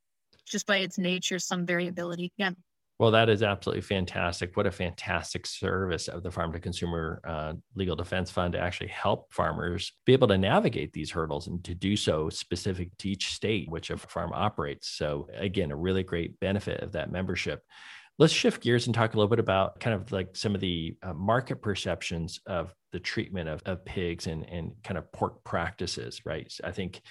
just 0.45 0.65
by 0.65 0.77
its 0.77 0.97
nature 0.97 1.39
some 1.39 1.65
variability. 1.65 2.32
Yeah. 2.38 2.51
Well, 2.99 3.12
that 3.12 3.27
is 3.27 3.41
absolutely 3.41 3.82
fantastic. 3.82 4.56
What 4.56 4.67
a 4.67 4.71
fantastic 4.71 5.47
service 5.47 6.08
of 6.08 6.21
the 6.21 6.32
Farm 6.32 6.53
to 6.53 6.60
Consumer 6.60 7.19
uh, 7.25 7.53
Legal 7.75 7.95
Defense 7.95 8.29
Fund 8.29 8.53
to 8.53 8.60
actually 8.60 8.89
help 8.89 9.34
farmers 9.34 9.91
be 10.06 10.13
able 10.13 10.27
to 10.27 10.38
navigate 10.38 10.93
these 10.93 11.10
hurdles 11.10 11.47
and 11.47 11.63
to 11.63 11.73
do 11.73 11.97
so 11.97 12.29
specific 12.29 12.95
to 12.99 13.10
each 13.10 13.34
state 13.34 13.69
which 13.69 13.89
a 13.89 13.97
farm 13.97 14.32
operates. 14.34 14.89
So, 14.89 15.27
again, 15.36 15.71
a 15.71 15.75
really 15.75 16.03
great 16.03 16.39
benefit 16.39 16.82
of 16.82 16.91
that 16.91 17.12
membership. 17.12 17.63
Let's 18.19 18.32
shift 18.32 18.62
gears 18.62 18.86
and 18.86 18.93
talk 18.93 19.15
a 19.15 19.17
little 19.17 19.29
bit 19.29 19.39
about 19.39 19.79
kind 19.79 19.95
of 19.95 20.12
like 20.12 20.36
some 20.36 20.53
of 20.53 20.62
the 20.62 20.95
uh, 21.01 21.13
market 21.13 21.63
perceptions 21.63 22.39
of 22.45 22.75
the 22.91 22.99
treatment 22.99 23.49
of, 23.49 23.63
of 23.65 23.84
pigs 23.84 24.27
and, 24.27 24.47
and 24.47 24.73
kind 24.84 24.99
of 24.99 25.12
pork 25.12 25.43
practices, 25.43 26.21
right? 26.25 26.53
I 26.63 26.71
think 26.71 27.01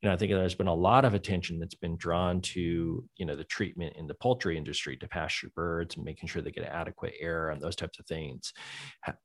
you 0.00 0.08
know, 0.08 0.14
I 0.14 0.16
think 0.16 0.30
there's 0.30 0.54
been 0.54 0.68
a 0.68 0.74
lot 0.74 1.04
of 1.04 1.14
attention 1.14 1.58
that's 1.58 1.74
been 1.74 1.96
drawn 1.96 2.40
to, 2.42 3.04
you 3.16 3.26
know, 3.26 3.34
the 3.34 3.42
treatment 3.42 3.96
in 3.96 4.06
the 4.06 4.14
poultry 4.14 4.56
industry 4.56 4.96
to 4.96 5.08
pasture 5.08 5.50
birds 5.56 5.96
and 5.96 6.04
making 6.04 6.28
sure 6.28 6.40
they 6.40 6.52
get 6.52 6.64
adequate 6.64 7.14
air 7.20 7.50
and 7.50 7.60
those 7.60 7.74
types 7.74 7.98
of 7.98 8.06
things. 8.06 8.52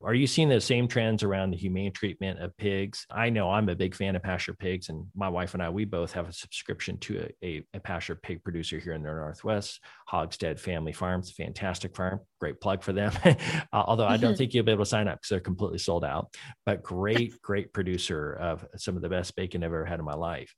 Are 0.02 0.14
you 0.14 0.26
seeing 0.26 0.48
the 0.48 0.60
same 0.60 0.88
trends 0.88 1.22
around 1.22 1.52
the 1.52 1.56
humane 1.56 1.92
treatment 1.92 2.40
of 2.40 2.56
pigs? 2.56 3.06
I 3.08 3.30
know 3.30 3.52
I'm 3.52 3.68
a 3.68 3.76
big 3.76 3.94
fan 3.94 4.16
of 4.16 4.22
pasture 4.24 4.54
pigs, 4.54 4.88
and 4.88 5.06
my 5.14 5.28
wife 5.28 5.54
and 5.54 5.62
I, 5.62 5.70
we 5.70 5.84
both 5.84 6.12
have 6.12 6.28
a 6.28 6.32
subscription 6.32 6.98
to 6.98 7.28
a, 7.42 7.46
a, 7.46 7.66
a 7.74 7.80
pasture 7.80 8.16
pig 8.16 8.42
producer 8.42 8.80
here 8.80 8.94
in 8.94 9.02
the 9.02 9.10
Northwest, 9.10 9.78
Hogstead 10.10 10.58
Family 10.58 10.92
Farms, 10.92 11.30
fantastic 11.30 11.94
farm, 11.94 12.18
great 12.44 12.60
plug 12.60 12.82
for 12.82 12.92
them. 12.92 13.10
uh, 13.24 13.34
although 13.72 14.06
I 14.06 14.18
don't 14.18 14.32
mm-hmm. 14.32 14.36
think 14.36 14.52
you'll 14.52 14.66
be 14.66 14.72
able 14.72 14.84
to 14.84 14.90
sign 14.90 15.08
up 15.08 15.16
because 15.16 15.30
they're 15.30 15.40
completely 15.40 15.78
sold 15.78 16.04
out, 16.04 16.34
but 16.66 16.82
great, 16.82 17.40
great 17.42 17.72
producer 17.72 18.34
of 18.34 18.66
some 18.76 18.96
of 18.96 19.02
the 19.02 19.08
best 19.08 19.34
bacon 19.34 19.64
I've 19.64 19.68
ever 19.68 19.86
had 19.86 19.98
in 19.98 20.04
my 20.04 20.14
life. 20.14 20.54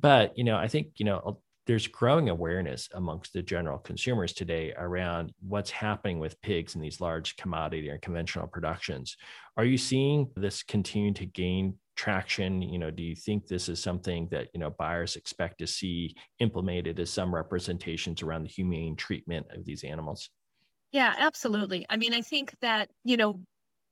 But, 0.00 0.38
you 0.38 0.44
know, 0.44 0.56
I 0.56 0.68
think, 0.68 0.92
you 0.96 1.04
know, 1.04 1.40
there's 1.66 1.86
growing 1.86 2.30
awareness 2.30 2.88
amongst 2.94 3.34
the 3.34 3.42
general 3.42 3.76
consumers 3.76 4.32
today 4.32 4.72
around 4.78 5.34
what's 5.46 5.70
happening 5.70 6.18
with 6.18 6.40
pigs 6.40 6.74
in 6.74 6.80
these 6.80 6.98
large 6.98 7.36
commodity 7.36 7.90
or 7.90 7.98
conventional 7.98 8.46
productions. 8.46 9.14
Are 9.58 9.66
you 9.66 9.76
seeing 9.76 10.30
this 10.34 10.62
continue 10.62 11.12
to 11.12 11.26
gain 11.26 11.74
traction? 11.94 12.62
You 12.62 12.78
know, 12.78 12.90
do 12.90 13.02
you 13.02 13.14
think 13.14 13.46
this 13.46 13.68
is 13.68 13.82
something 13.82 14.28
that, 14.30 14.48
you 14.54 14.60
know, 14.60 14.70
buyers 14.70 15.16
expect 15.16 15.58
to 15.58 15.66
see 15.66 16.16
implemented 16.38 16.98
as 17.00 17.10
some 17.10 17.34
representations 17.34 18.22
around 18.22 18.44
the 18.44 18.48
humane 18.48 18.96
treatment 18.96 19.46
of 19.50 19.66
these 19.66 19.84
animals? 19.84 20.30
Yeah, 20.92 21.14
absolutely. 21.18 21.86
I 21.88 21.96
mean, 21.96 22.14
I 22.14 22.22
think 22.22 22.54
that, 22.60 22.90
you 23.04 23.16
know, 23.16 23.40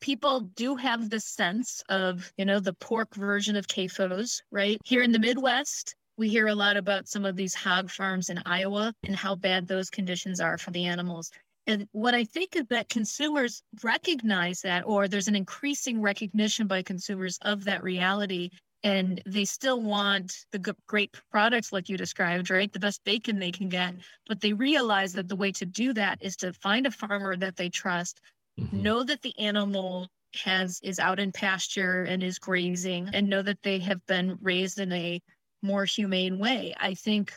people 0.01 0.41
do 0.41 0.77
have 0.77 1.11
the 1.11 1.21
sense 1.21 1.83
of, 1.89 2.33
you 2.37 2.45
know, 2.45 2.61
the 2.61 2.73
pork 2.75 3.15
version 3.15 3.57
of 3.57 3.67
CAFOs, 3.67 4.43
right? 4.51 4.79
Here 4.85 5.03
in 5.03 5.13
the 5.13 5.19
Midwest, 5.19 5.95
We 6.19 6.31
hear 6.31 6.47
a 6.47 6.55
lot 6.55 6.79
about 6.79 7.09
some 7.09 7.27
of 7.27 7.37
these 7.37 7.55
hog 7.55 7.91
farms 7.91 8.31
in 8.31 8.41
Iowa 8.47 8.95
and 9.05 9.15
how 9.15 9.35
bad 9.35 9.69
those 9.69 9.91
conditions 9.91 10.41
are 10.41 10.57
for 10.57 10.71
the 10.71 10.87
animals. 10.87 11.31
And 11.67 11.87
what 11.93 12.15
I 12.15 12.25
think 12.25 12.57
is 12.57 12.65
that 12.71 12.89
consumers 12.89 13.63
recognize 13.83 14.63
that, 14.63 14.85
or 14.87 15.09
there's 15.09 15.29
an 15.29 15.37
increasing 15.37 16.01
recognition 16.01 16.69
by 16.69 16.83
consumers 16.83 17.39
of 17.43 17.65
that 17.65 17.83
reality. 17.83 18.51
And 18.83 19.21
they 19.27 19.45
still 19.45 19.81
want 19.81 20.45
the 20.53 20.75
great 20.87 21.15
products 21.31 21.73
like 21.73 21.89
you 21.89 21.97
described, 21.97 22.51
right? 22.51 22.73
The 22.73 22.79
best 22.79 23.03
bacon 23.05 23.39
they 23.39 23.51
can 23.51 23.69
get. 23.69 23.95
But 24.29 24.41
they 24.41 24.53
realize 24.53 25.13
that 25.15 25.29
the 25.29 25.37
way 25.37 25.51
to 25.53 25.67
do 25.67 25.93
that 25.95 26.19
is 26.21 26.37
to 26.37 26.53
find 26.53 26.87
a 26.87 26.91
farmer 26.91 27.37
that 27.37 27.57
they 27.57 27.69
trust, 27.69 28.21
mm-hmm. 28.61 28.83
know 28.83 29.03
that 29.03 29.23
the 29.23 29.37
animal 29.39 30.09
has 30.45 30.81
is 30.83 30.99
out 30.99 31.19
in 31.19 31.33
pasture 31.33 32.05
and 32.05 32.23
is 32.23 32.39
grazing 32.39 33.09
and 33.13 33.29
know 33.29 33.43
that 33.43 33.63
they 33.63 33.79
have 33.79 34.05
been 34.07 34.39
raised 34.41 34.79
in 34.79 34.93
a 34.93 35.21
more 35.63 35.85
humane 35.85 36.39
way. 36.39 36.75
I 36.79 36.95
think 36.95 37.33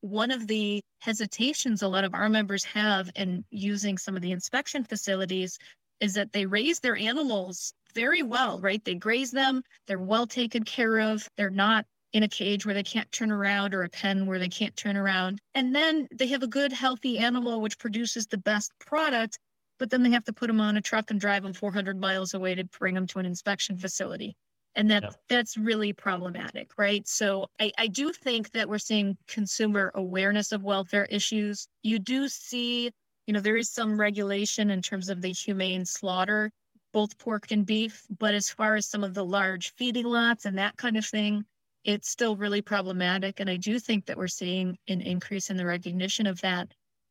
one 0.00 0.30
of 0.30 0.46
the 0.46 0.82
hesitations 1.00 1.82
a 1.82 1.88
lot 1.88 2.04
of 2.04 2.14
our 2.14 2.28
members 2.28 2.64
have 2.64 3.10
in 3.16 3.44
using 3.50 3.98
some 3.98 4.14
of 4.14 4.22
the 4.22 4.32
inspection 4.32 4.84
facilities 4.84 5.58
is 6.00 6.14
that 6.14 6.32
they 6.32 6.46
raise 6.46 6.80
their 6.80 6.96
animals 6.96 7.72
very 7.94 8.22
well, 8.22 8.60
right? 8.60 8.84
They 8.84 8.94
graze 8.94 9.30
them, 9.30 9.62
they're 9.86 9.98
well 9.98 10.26
taken 10.26 10.64
care 10.64 11.00
of, 11.00 11.28
they're 11.36 11.50
not 11.50 11.86
in 12.12 12.22
a 12.22 12.28
cage 12.28 12.64
where 12.64 12.74
they 12.74 12.82
can't 12.82 13.10
turn 13.12 13.30
around 13.30 13.74
or 13.74 13.82
a 13.82 13.88
pen 13.88 14.26
where 14.26 14.38
they 14.38 14.48
can't 14.48 14.74
turn 14.76 14.96
around. 14.96 15.40
And 15.54 15.74
then 15.74 16.08
they 16.14 16.26
have 16.28 16.42
a 16.42 16.46
good, 16.46 16.72
healthy 16.72 17.18
animal 17.18 17.60
which 17.60 17.78
produces 17.78 18.26
the 18.26 18.38
best 18.38 18.72
product, 18.80 19.38
but 19.78 19.90
then 19.90 20.02
they 20.02 20.10
have 20.10 20.24
to 20.24 20.32
put 20.32 20.46
them 20.46 20.60
on 20.60 20.76
a 20.76 20.80
truck 20.80 21.10
and 21.10 21.20
drive 21.20 21.42
them 21.42 21.52
400 21.52 22.00
miles 22.00 22.34
away 22.34 22.54
to 22.54 22.64
bring 22.64 22.94
them 22.94 23.06
to 23.08 23.18
an 23.18 23.26
inspection 23.26 23.76
facility 23.76 24.36
and 24.78 24.90
that 24.90 25.16
that's 25.28 25.56
really 25.56 25.92
problematic 25.92 26.70
right 26.78 27.06
so 27.06 27.46
I, 27.60 27.72
I 27.76 27.88
do 27.88 28.12
think 28.12 28.52
that 28.52 28.68
we're 28.68 28.78
seeing 28.78 29.16
consumer 29.26 29.90
awareness 29.94 30.52
of 30.52 30.62
welfare 30.62 31.06
issues 31.06 31.68
you 31.82 31.98
do 31.98 32.28
see 32.28 32.90
you 33.26 33.34
know 33.34 33.40
there 33.40 33.56
is 33.56 33.70
some 33.70 33.98
regulation 33.98 34.70
in 34.70 34.80
terms 34.80 35.08
of 35.08 35.20
the 35.20 35.32
humane 35.32 35.84
slaughter 35.84 36.50
both 36.92 37.18
pork 37.18 37.50
and 37.50 37.66
beef 37.66 38.06
but 38.18 38.34
as 38.34 38.48
far 38.50 38.74
as 38.74 38.86
some 38.86 39.04
of 39.04 39.14
the 39.14 39.24
large 39.24 39.72
feeding 39.74 40.06
lots 40.06 40.44
and 40.44 40.58
that 40.58 40.76
kind 40.76 40.96
of 40.96 41.04
thing 41.04 41.44
it's 41.84 42.10
still 42.10 42.36
really 42.36 42.62
problematic. 42.62 43.40
And 43.40 43.48
i 43.48 43.56
do 43.56 43.78
think 43.78 44.06
that 44.06 44.16
we're 44.16 44.28
seeing 44.28 44.76
an 44.88 45.00
increase 45.00 45.50
in 45.50 45.56
the 45.56 45.66
recognition 45.66 46.26
of 46.26 46.40
that. 46.42 46.68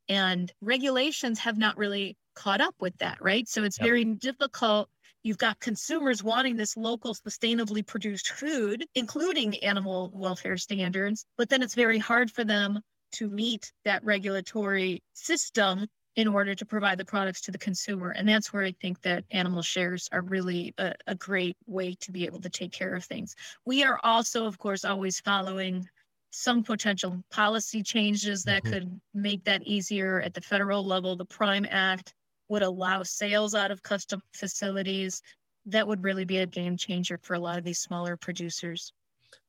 And 0.09 0.53
regulations 0.61 1.39
have 1.39 1.57
not 1.57 1.77
really 1.77 2.15
caught 2.35 2.61
up 2.61 2.75
with 2.79 2.95
that 2.99 3.17
right? 3.19 3.47
So 3.47 3.63
it's 3.63 3.79
yep. 3.79 3.87
very 3.87 4.05
difficult. 4.05 4.89
You've 5.23 5.39
got 5.39 5.59
consumers 5.59 6.23
wanting 6.23 6.55
this 6.55 6.77
local, 6.77 7.15
sustainably 7.15 7.85
produced 7.85 8.29
food, 8.29 8.85
including 8.95 9.57
animal 9.63 10.11
welfare 10.13 10.57
standards, 10.57 11.25
but 11.37 11.49
then 11.49 11.61
it's 11.61 11.75
very 11.75 11.97
hard 11.97 12.31
for 12.31 12.43
them 12.43 12.79
to 13.13 13.29
meet 13.29 13.71
that 13.83 14.03
regulatory 14.05 15.01
system 15.13 15.87
in 16.17 16.27
order 16.27 16.55
to 16.55 16.65
provide 16.65 16.97
the 16.97 17.05
products 17.05 17.41
to 17.41 17.51
the 17.51 17.57
consumer. 17.59 18.09
And 18.09 18.27
that's 18.27 18.51
where 18.51 18.63
I 18.63 18.73
think 18.81 19.01
that 19.03 19.23
animal 19.29 19.61
shares 19.61 20.09
are 20.11 20.23
really 20.23 20.73
a, 20.79 20.93
a, 21.05 21.13
great 21.13 21.55
way 21.67 21.93
to 22.01 22.11
be 22.11 22.25
able 22.25 22.41
to 22.41 22.49
take 22.49 22.71
care 22.71 22.95
of 22.95 23.05
things. 23.05 23.35
We 23.65 23.83
are 23.83 23.99
also, 24.03 24.47
of 24.47 24.57
course, 24.57 24.83
always 24.83 25.19
following 25.19 25.87
some 26.31 26.63
potential 26.63 27.23
policy 27.29 27.83
changes 27.83 28.43
that 28.43 28.63
mm-hmm. 28.63 28.73
could 28.73 29.01
make 29.13 29.43
that 29.43 29.61
easier 29.61 30.19
at 30.21 30.33
the 30.33 30.41
federal 30.41 30.83
level. 30.83 31.15
The 31.15 31.23
Prime 31.23 31.67
Act 31.69 32.15
would 32.49 32.63
allow 32.63 33.03
sales 33.03 33.53
out 33.53 33.69
of 33.69 33.83
custom 33.83 34.19
facilities. 34.33 35.21
That 35.67 35.87
would 35.87 36.03
really 36.03 36.25
be 36.25 36.39
a 36.39 36.47
game 36.47 36.77
changer 36.77 37.19
for 37.21 37.35
a 37.35 37.39
lot 37.39 37.59
of 37.59 37.63
these 37.63 37.79
smaller 37.79 38.17
producers. 38.17 38.91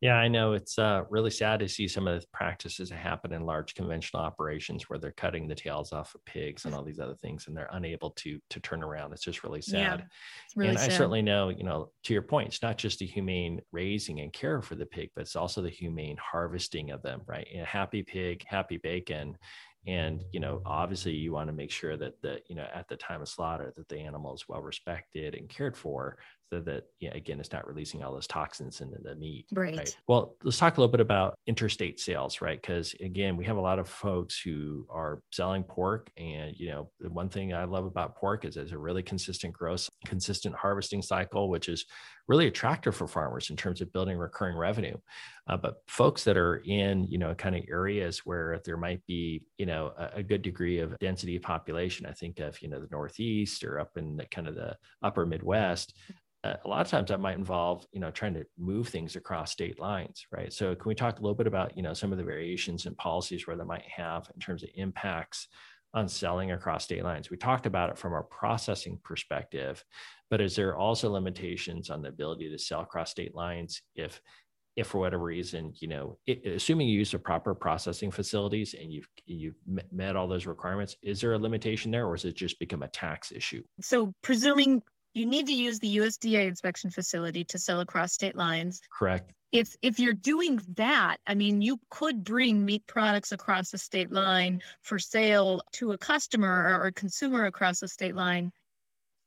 Yeah, 0.00 0.14
I 0.14 0.28
know 0.28 0.52
it's 0.52 0.78
uh, 0.78 1.04
really 1.10 1.30
sad 1.30 1.60
to 1.60 1.68
see 1.68 1.88
some 1.88 2.06
of 2.06 2.20
the 2.20 2.26
practices 2.32 2.88
that 2.90 2.96
happen 2.96 3.32
in 3.32 3.42
large 3.42 3.74
conventional 3.74 4.22
operations 4.22 4.88
where 4.88 4.98
they're 4.98 5.12
cutting 5.12 5.48
the 5.48 5.54
tails 5.56 5.92
off 5.92 6.14
of 6.14 6.24
pigs 6.24 6.64
and 6.64 6.74
all 6.74 6.84
these 6.84 7.00
other 7.00 7.16
things, 7.16 7.46
and 7.46 7.56
they're 7.56 7.68
unable 7.72 8.10
to 8.10 8.40
to 8.50 8.60
turn 8.60 8.82
around. 8.84 9.12
It's 9.12 9.24
just 9.24 9.42
really 9.42 9.60
sad. 9.62 10.00
Yeah, 10.00 10.06
really 10.56 10.70
and 10.70 10.78
sad. 10.78 10.90
I 10.90 10.94
certainly 10.96 11.22
know, 11.22 11.48
you 11.48 11.64
know, 11.64 11.90
to 12.04 12.12
your 12.12 12.22
point, 12.22 12.48
it's 12.48 12.62
not 12.62 12.78
just 12.78 13.00
the 13.00 13.06
humane 13.06 13.60
raising 13.72 14.20
and 14.20 14.32
care 14.32 14.62
for 14.62 14.76
the 14.76 14.86
pig, 14.86 15.10
but 15.14 15.22
it's 15.22 15.36
also 15.36 15.62
the 15.62 15.70
humane 15.70 16.16
harvesting 16.16 16.90
of 16.90 17.02
them. 17.02 17.22
Right, 17.26 17.48
a 17.54 17.64
happy 17.64 18.02
pig, 18.04 18.44
happy 18.46 18.76
bacon 18.76 19.36
and 19.86 20.24
you 20.32 20.40
know 20.40 20.60
obviously 20.66 21.12
you 21.14 21.32
want 21.32 21.48
to 21.48 21.52
make 21.52 21.70
sure 21.70 21.96
that 21.96 22.20
the 22.20 22.40
you 22.48 22.54
know 22.54 22.66
at 22.74 22.88
the 22.88 22.96
time 22.96 23.22
of 23.22 23.28
slaughter 23.28 23.72
that 23.76 23.88
the 23.88 23.98
animal 23.98 24.34
is 24.34 24.48
well 24.48 24.60
respected 24.60 25.34
and 25.34 25.48
cared 25.48 25.76
for 25.76 26.18
so 26.50 26.60
that 26.60 26.84
yeah, 27.00 27.14
again 27.14 27.40
it's 27.40 27.52
not 27.52 27.66
releasing 27.66 28.02
all 28.02 28.12
those 28.12 28.26
toxins 28.26 28.80
into 28.80 28.98
the 29.02 29.14
meat 29.14 29.46
right. 29.52 29.76
right, 29.76 29.96
well 30.08 30.36
let's 30.42 30.58
talk 30.58 30.76
a 30.76 30.80
little 30.80 30.90
bit 30.90 31.00
about 31.00 31.34
interstate 31.46 32.00
sales 32.00 32.40
right? 32.40 32.60
Because 32.60 32.94
again 33.00 33.36
we 33.36 33.44
have 33.44 33.56
a 33.56 33.60
lot 33.60 33.78
of 33.78 33.88
folks 33.88 34.40
who 34.40 34.86
are 34.90 35.20
selling 35.32 35.62
pork 35.62 36.10
and 36.16 36.54
you 36.56 36.68
know 36.68 36.90
the 37.00 37.10
one 37.10 37.28
thing 37.28 37.54
i 37.54 37.64
love 37.64 37.84
about 37.84 38.16
pork 38.16 38.44
is 38.44 38.56
it's 38.56 38.72
a 38.72 38.78
really 38.78 39.02
consistent 39.02 39.52
growth 39.52 39.88
consistent 40.04 40.54
harvesting 40.54 41.02
cycle 41.02 41.48
which 41.48 41.68
is 41.68 41.84
really 42.28 42.46
attractive 42.46 42.94
for 42.94 43.08
farmers 43.08 43.50
in 43.50 43.56
terms 43.56 43.80
of 43.80 43.92
building 43.92 44.16
recurring 44.16 44.56
revenue. 44.56 44.96
Uh, 45.48 45.56
but 45.56 45.76
folks 45.88 46.24
that 46.24 46.36
are 46.36 46.62
in 46.66 47.04
you 47.04 47.16
know 47.16 47.34
kind 47.34 47.56
of 47.56 47.64
areas 47.70 48.20
where 48.26 48.60
there 48.64 48.76
might 48.76 49.04
be 49.06 49.42
you 49.56 49.64
know 49.64 49.92
a, 49.98 50.18
a 50.18 50.22
good 50.22 50.42
degree 50.42 50.78
of 50.78 50.96
density 50.98 51.36
of 51.36 51.42
population 51.42 52.04
i 52.04 52.12
think 52.12 52.38
of 52.38 52.60
you 52.60 52.68
know 52.68 52.78
the 52.78 52.88
northeast 52.90 53.64
or 53.64 53.80
up 53.80 53.96
in 53.96 54.16
the 54.18 54.26
kind 54.26 54.46
of 54.46 54.54
the 54.54 54.76
upper 55.02 55.24
midwest 55.24 55.94
Uh, 56.48 56.56
a 56.64 56.68
lot 56.68 56.80
of 56.80 56.88
times 56.88 57.08
that 57.08 57.20
might 57.20 57.36
involve 57.36 57.86
you 57.92 58.00
know 58.00 58.10
trying 58.10 58.34
to 58.34 58.44
move 58.58 58.88
things 58.88 59.16
across 59.16 59.52
state 59.52 59.78
lines 59.78 60.26
right? 60.32 60.52
So 60.52 60.74
can 60.74 60.88
we 60.88 60.94
talk 60.94 61.18
a 61.18 61.22
little 61.22 61.34
bit 61.34 61.46
about 61.46 61.76
you 61.76 61.82
know 61.82 61.94
some 61.94 62.12
of 62.12 62.18
the 62.18 62.24
variations 62.24 62.86
and 62.86 62.96
policies 62.96 63.46
where 63.46 63.56
that 63.56 63.64
might 63.66 63.84
have 63.84 64.30
in 64.34 64.40
terms 64.40 64.62
of 64.62 64.70
impacts 64.74 65.48
on 65.94 66.08
selling 66.08 66.52
across 66.52 66.84
state 66.84 67.02
lines? 67.02 67.30
We 67.30 67.36
talked 67.36 67.66
about 67.66 67.90
it 67.90 67.98
from 67.98 68.12
our 68.12 68.22
processing 68.22 68.98
perspective 69.04 69.84
but 70.30 70.40
is 70.40 70.56
there 70.56 70.76
also 70.76 71.10
limitations 71.10 71.90
on 71.90 72.02
the 72.02 72.08
ability 72.08 72.50
to 72.50 72.58
sell 72.58 72.80
across 72.80 73.10
state 73.10 73.34
lines 73.34 73.82
if 73.94 74.20
if 74.76 74.86
for 74.86 74.98
whatever 74.98 75.24
reason 75.24 75.72
you 75.80 75.88
know 75.88 76.18
it, 76.26 76.46
assuming 76.46 76.88
you 76.88 76.98
use 76.98 77.10
the 77.10 77.18
proper 77.18 77.54
processing 77.54 78.10
facilities 78.10 78.74
and 78.80 78.92
you've 78.92 79.08
you've 79.26 79.56
met 79.92 80.16
all 80.16 80.28
those 80.28 80.46
requirements 80.46 80.96
is 81.02 81.20
there 81.20 81.32
a 81.32 81.38
limitation 81.38 81.90
there 81.90 82.06
or 82.06 82.14
is 82.14 82.24
it 82.24 82.36
just 82.36 82.58
become 82.58 82.82
a 82.82 82.88
tax 82.88 83.32
issue? 83.32 83.62
So 83.80 84.14
presuming 84.22 84.82
you 85.18 85.26
need 85.26 85.46
to 85.46 85.52
use 85.52 85.78
the 85.78 85.96
USDA 85.98 86.46
inspection 86.46 86.90
facility 86.90 87.44
to 87.44 87.58
sell 87.58 87.80
across 87.80 88.12
state 88.12 88.36
lines. 88.36 88.80
Correct. 88.96 89.32
If 89.50 89.74
if 89.80 89.98
you're 89.98 90.12
doing 90.12 90.60
that, 90.74 91.18
I 91.26 91.34
mean, 91.34 91.62
you 91.62 91.80
could 91.90 92.22
bring 92.22 92.64
meat 92.64 92.86
products 92.86 93.32
across 93.32 93.70
the 93.70 93.78
state 93.78 94.12
line 94.12 94.60
for 94.82 94.98
sale 94.98 95.62
to 95.72 95.92
a 95.92 95.98
customer 95.98 96.78
or 96.78 96.86
a 96.86 96.92
consumer 96.92 97.46
across 97.46 97.80
the 97.80 97.88
state 97.88 98.14
line 98.14 98.52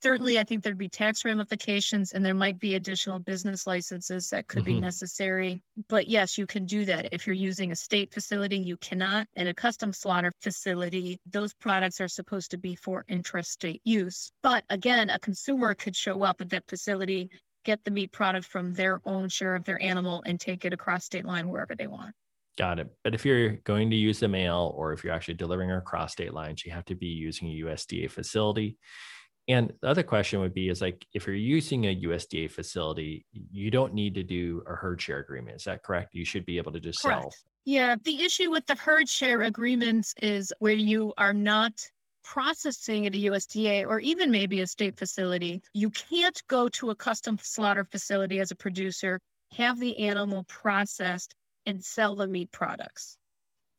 certainly 0.01 0.39
i 0.39 0.43
think 0.43 0.63
there'd 0.63 0.77
be 0.77 0.89
tax 0.89 1.23
ramifications 1.25 2.13
and 2.13 2.25
there 2.25 2.33
might 2.33 2.59
be 2.59 2.75
additional 2.75 3.19
business 3.19 3.67
licenses 3.67 4.29
that 4.29 4.47
could 4.47 4.63
mm-hmm. 4.63 4.75
be 4.75 4.79
necessary 4.81 5.61
but 5.89 6.07
yes 6.07 6.37
you 6.37 6.45
can 6.45 6.65
do 6.65 6.85
that 6.85 7.07
if 7.11 7.25
you're 7.25 7.35
using 7.35 7.71
a 7.71 7.75
state 7.75 8.13
facility 8.13 8.57
you 8.57 8.77
cannot 8.77 9.27
in 9.35 9.47
a 9.47 9.53
custom 9.53 9.93
slaughter 9.93 10.31
facility 10.41 11.19
those 11.29 11.53
products 11.53 12.01
are 12.01 12.07
supposed 12.07 12.51
to 12.51 12.57
be 12.57 12.75
for 12.75 13.05
intrastate 13.09 13.81
use 13.83 14.31
but 14.43 14.63
again 14.69 15.09
a 15.09 15.19
consumer 15.19 15.73
could 15.73 15.95
show 15.95 16.23
up 16.23 16.41
at 16.41 16.49
that 16.49 16.67
facility 16.67 17.29
get 17.63 17.83
the 17.83 17.91
meat 17.91 18.11
product 18.11 18.45
from 18.45 18.73
their 18.73 19.01
own 19.05 19.29
share 19.29 19.55
of 19.55 19.63
their 19.65 19.81
animal 19.81 20.23
and 20.25 20.39
take 20.39 20.65
it 20.65 20.73
across 20.73 21.05
state 21.05 21.25
line 21.25 21.47
wherever 21.47 21.75
they 21.75 21.87
want 21.87 22.13
Got 22.57 22.79
it. 22.79 22.89
But 23.03 23.15
if 23.15 23.25
you're 23.25 23.51
going 23.63 23.89
to 23.91 23.95
use 23.95 24.19
the 24.19 24.27
mail 24.27 24.73
or 24.75 24.91
if 24.91 25.03
you're 25.03 25.13
actually 25.13 25.35
delivering 25.35 25.71
across 25.71 26.11
state 26.11 26.33
lines, 26.33 26.65
you 26.65 26.71
have 26.71 26.85
to 26.85 26.95
be 26.95 27.07
using 27.07 27.47
a 27.47 27.63
USDA 27.65 28.11
facility. 28.11 28.77
And 29.47 29.73
the 29.81 29.87
other 29.87 30.03
question 30.03 30.39
would 30.39 30.53
be 30.53 30.69
is 30.69 30.81
like 30.81 31.05
if 31.13 31.25
you're 31.25 31.35
using 31.35 31.85
a 31.85 31.95
USDA 31.95 32.51
facility, 32.51 33.25
you 33.31 33.71
don't 33.71 33.93
need 33.93 34.15
to 34.15 34.23
do 34.23 34.63
a 34.67 34.75
herd 34.75 35.01
share 35.01 35.19
agreement. 35.19 35.57
Is 35.57 35.63
that 35.65 35.83
correct? 35.83 36.13
You 36.13 36.25
should 36.25 36.45
be 36.45 36.57
able 36.57 36.71
to 36.71 36.79
just 36.79 37.01
correct. 37.01 37.21
sell. 37.21 37.33
Yeah, 37.65 37.95
the 38.03 38.23
issue 38.23 38.49
with 38.49 38.65
the 38.65 38.75
herd 38.75 39.07
share 39.07 39.43
agreements 39.43 40.13
is 40.21 40.51
where 40.59 40.73
you 40.73 41.13
are 41.17 41.33
not 41.33 41.73
processing 42.23 43.05
at 43.05 43.15
a 43.15 43.17
USDA 43.17 43.85
or 43.85 43.99
even 43.99 44.31
maybe 44.31 44.61
a 44.61 44.67
state 44.67 44.97
facility, 44.97 45.61
you 45.73 45.89
can't 45.89 46.41
go 46.47 46.69
to 46.69 46.91
a 46.91 46.95
custom 46.95 47.37
slaughter 47.41 47.83
facility 47.83 48.39
as 48.39 48.51
a 48.51 48.55
producer, 48.55 49.19
have 49.51 49.79
the 49.79 49.97
animal 49.97 50.43
processed, 50.45 51.35
and 51.65 51.83
sell 51.83 52.15
the 52.15 52.27
meat 52.27 52.51
products. 52.51 53.17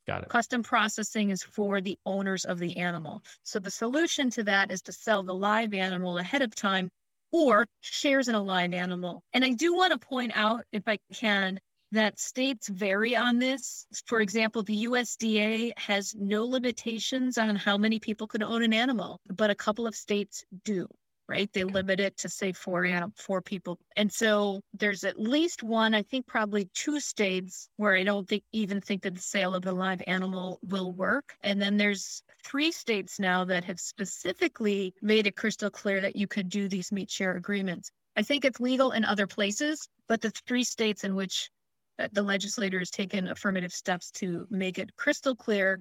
Got 0.05 0.23
it. 0.23 0.29
Custom 0.29 0.63
processing 0.63 1.29
is 1.29 1.43
for 1.43 1.79
the 1.79 1.97
owners 2.05 2.43
of 2.45 2.59
the 2.59 2.77
animal. 2.77 3.23
So 3.43 3.59
the 3.59 3.71
solution 3.71 4.29
to 4.31 4.43
that 4.43 4.71
is 4.71 4.81
to 4.83 4.91
sell 4.91 5.23
the 5.23 5.33
live 5.33 5.73
animal 5.73 6.17
ahead 6.17 6.41
of 6.41 6.53
time 6.55 6.89
or 7.31 7.65
shares 7.81 8.27
in 8.27 8.35
a 8.35 8.43
live 8.43 8.73
animal. 8.73 9.23
And 9.33 9.45
I 9.45 9.51
do 9.51 9.73
want 9.73 9.93
to 9.93 9.99
point 9.99 10.33
out, 10.35 10.65
if 10.71 10.83
I 10.87 10.99
can, 11.13 11.59
that 11.93 12.19
states 12.19 12.67
vary 12.67 13.15
on 13.15 13.39
this. 13.39 13.85
For 14.07 14.19
example, 14.19 14.63
the 14.63 14.85
USDA 14.85 15.71
has 15.77 16.13
no 16.15 16.43
limitations 16.45 17.37
on 17.37 17.55
how 17.55 17.77
many 17.77 17.99
people 17.99 18.27
can 18.27 18.43
own 18.43 18.63
an 18.63 18.73
animal, 18.73 19.21
but 19.27 19.51
a 19.51 19.55
couple 19.55 19.87
of 19.87 19.95
states 19.95 20.43
do. 20.65 20.87
Right? 21.27 21.49
They 21.53 21.63
limit 21.63 21.99
it 21.99 22.17
to 22.17 22.29
say 22.29 22.51
four 22.51 22.87
four 23.15 23.41
people. 23.41 23.79
And 23.95 24.11
so 24.11 24.61
there's 24.73 25.03
at 25.03 25.19
least 25.19 25.63
one, 25.63 25.93
I 25.93 26.03
think 26.03 26.27
probably 26.27 26.69
two 26.73 26.99
states 26.99 27.69
where 27.77 27.95
I 27.95 28.03
don't 28.03 28.27
think 28.27 28.43
even 28.51 28.81
think 28.81 29.03
that 29.03 29.15
the 29.15 29.21
sale 29.21 29.55
of 29.55 29.65
a 29.65 29.71
live 29.71 30.01
animal 30.07 30.59
will 30.63 30.91
work. 30.91 31.33
And 31.43 31.61
then 31.61 31.77
there's 31.77 32.23
three 32.43 32.71
states 32.71 33.19
now 33.19 33.45
that 33.45 33.63
have 33.63 33.79
specifically 33.79 34.93
made 35.01 35.27
it 35.27 35.35
crystal 35.35 35.69
clear 35.69 36.01
that 36.01 36.15
you 36.15 36.27
could 36.27 36.49
do 36.49 36.67
these 36.67 36.91
meat 36.91 37.09
share 37.09 37.35
agreements. 37.35 37.91
I 38.15 38.21
think 38.21 38.45
it's 38.45 38.59
legal 38.59 38.91
in 38.91 39.05
other 39.05 39.25
places, 39.25 39.87
but 40.07 40.21
the 40.21 40.31
three 40.47 40.63
states 40.63 41.03
in 41.03 41.15
which 41.15 41.49
uh, 41.99 42.07
the 42.11 42.21
legislator 42.21 42.79
has 42.79 42.89
taken 42.89 43.27
affirmative 43.27 43.71
steps 43.71 44.11
to 44.11 44.45
make 44.49 44.77
it 44.77 44.95
crystal 44.97 45.35
clear 45.35 45.79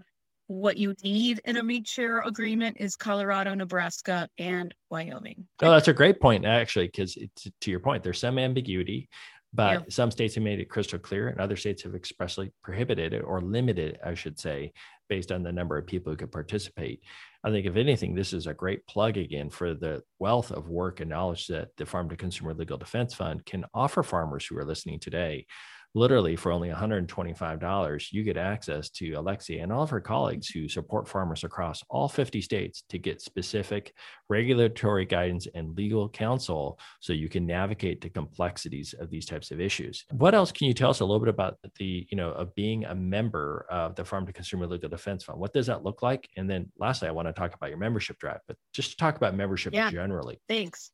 what 0.52 0.76
you 0.76 0.94
need 1.02 1.40
in 1.44 1.56
a 1.56 1.62
meat 1.62 1.86
share 1.86 2.20
agreement 2.20 2.76
is 2.78 2.96
Colorado, 2.96 3.54
Nebraska, 3.54 4.28
and 4.38 4.74
Wyoming. 4.90 5.46
Oh, 5.62 5.70
that's 5.70 5.88
a 5.88 5.92
great 5.92 6.20
point, 6.20 6.44
actually, 6.44 6.86
because 6.86 7.14
to 7.14 7.70
your 7.70 7.80
point, 7.80 8.02
there's 8.02 8.20
some 8.20 8.38
ambiguity, 8.38 9.08
but 9.52 9.72
yeah. 9.72 9.84
some 9.88 10.10
states 10.10 10.34
have 10.34 10.44
made 10.44 10.60
it 10.60 10.70
crystal 10.70 10.98
clear, 10.98 11.28
and 11.28 11.40
other 11.40 11.56
states 11.56 11.82
have 11.82 11.94
expressly 11.94 12.52
prohibited 12.62 13.12
it 13.12 13.20
or 13.20 13.40
limited, 13.40 13.98
I 14.04 14.14
should 14.14 14.38
say, 14.38 14.72
based 15.08 15.32
on 15.32 15.42
the 15.42 15.52
number 15.52 15.76
of 15.76 15.86
people 15.86 16.12
who 16.12 16.16
could 16.16 16.32
participate. 16.32 17.02
I 17.44 17.50
think, 17.50 17.66
if 17.66 17.76
anything, 17.76 18.14
this 18.14 18.32
is 18.32 18.46
a 18.46 18.54
great 18.54 18.86
plug 18.86 19.16
again 19.16 19.50
for 19.50 19.74
the 19.74 20.02
wealth 20.18 20.52
of 20.52 20.68
work 20.68 21.00
and 21.00 21.10
knowledge 21.10 21.48
that 21.48 21.68
the 21.76 21.86
Farm 21.86 22.08
to 22.08 22.16
Consumer 22.16 22.54
Legal 22.54 22.78
Defense 22.78 23.14
Fund 23.14 23.44
can 23.44 23.64
offer 23.74 24.02
farmers 24.02 24.46
who 24.46 24.56
are 24.58 24.64
listening 24.64 25.00
today 25.00 25.46
literally 25.94 26.36
for 26.36 26.52
only 26.52 26.70
$125, 26.70 28.12
you 28.12 28.22
get 28.22 28.36
access 28.36 28.90
to 28.90 29.12
Alexia 29.12 29.62
and 29.62 29.72
all 29.72 29.82
of 29.82 29.90
her 29.90 30.00
colleagues 30.00 30.48
who 30.48 30.68
support 30.68 31.08
farmers 31.08 31.44
across 31.44 31.82
all 31.90 32.08
50 32.08 32.40
states 32.40 32.84
to 32.88 32.98
get 32.98 33.20
specific 33.20 33.94
regulatory 34.28 35.04
guidance 35.04 35.46
and 35.54 35.76
legal 35.76 36.08
counsel 36.08 36.78
so 37.00 37.12
you 37.12 37.28
can 37.28 37.46
navigate 37.46 38.00
the 38.00 38.08
complexities 38.08 38.94
of 38.98 39.10
these 39.10 39.26
types 39.26 39.50
of 39.50 39.60
issues. 39.60 40.04
What 40.10 40.34
else 40.34 40.52
can 40.52 40.66
you 40.66 40.74
tell 40.74 40.90
us 40.90 41.00
a 41.00 41.04
little 41.04 41.20
bit 41.20 41.28
about 41.28 41.58
the, 41.78 42.06
you 42.10 42.16
know, 42.16 42.30
of 42.32 42.54
being 42.54 42.84
a 42.84 42.94
member 42.94 43.66
of 43.70 43.94
the 43.94 44.04
Farm 44.04 44.26
to 44.26 44.32
Consumer 44.32 44.66
Legal 44.66 44.88
Defense 44.88 45.24
Fund? 45.24 45.38
What 45.38 45.52
does 45.52 45.66
that 45.66 45.84
look 45.84 46.02
like? 46.02 46.28
And 46.36 46.48
then 46.48 46.72
lastly, 46.78 47.08
I 47.08 47.12
want 47.12 47.28
to 47.28 47.32
talk 47.32 47.54
about 47.54 47.68
your 47.68 47.78
membership 47.78 48.18
drive, 48.18 48.40
but 48.46 48.56
just 48.72 48.92
to 48.92 48.96
talk 48.96 49.16
about 49.16 49.34
membership 49.34 49.74
yeah, 49.74 49.90
generally. 49.90 50.40
Thanks. 50.48 50.90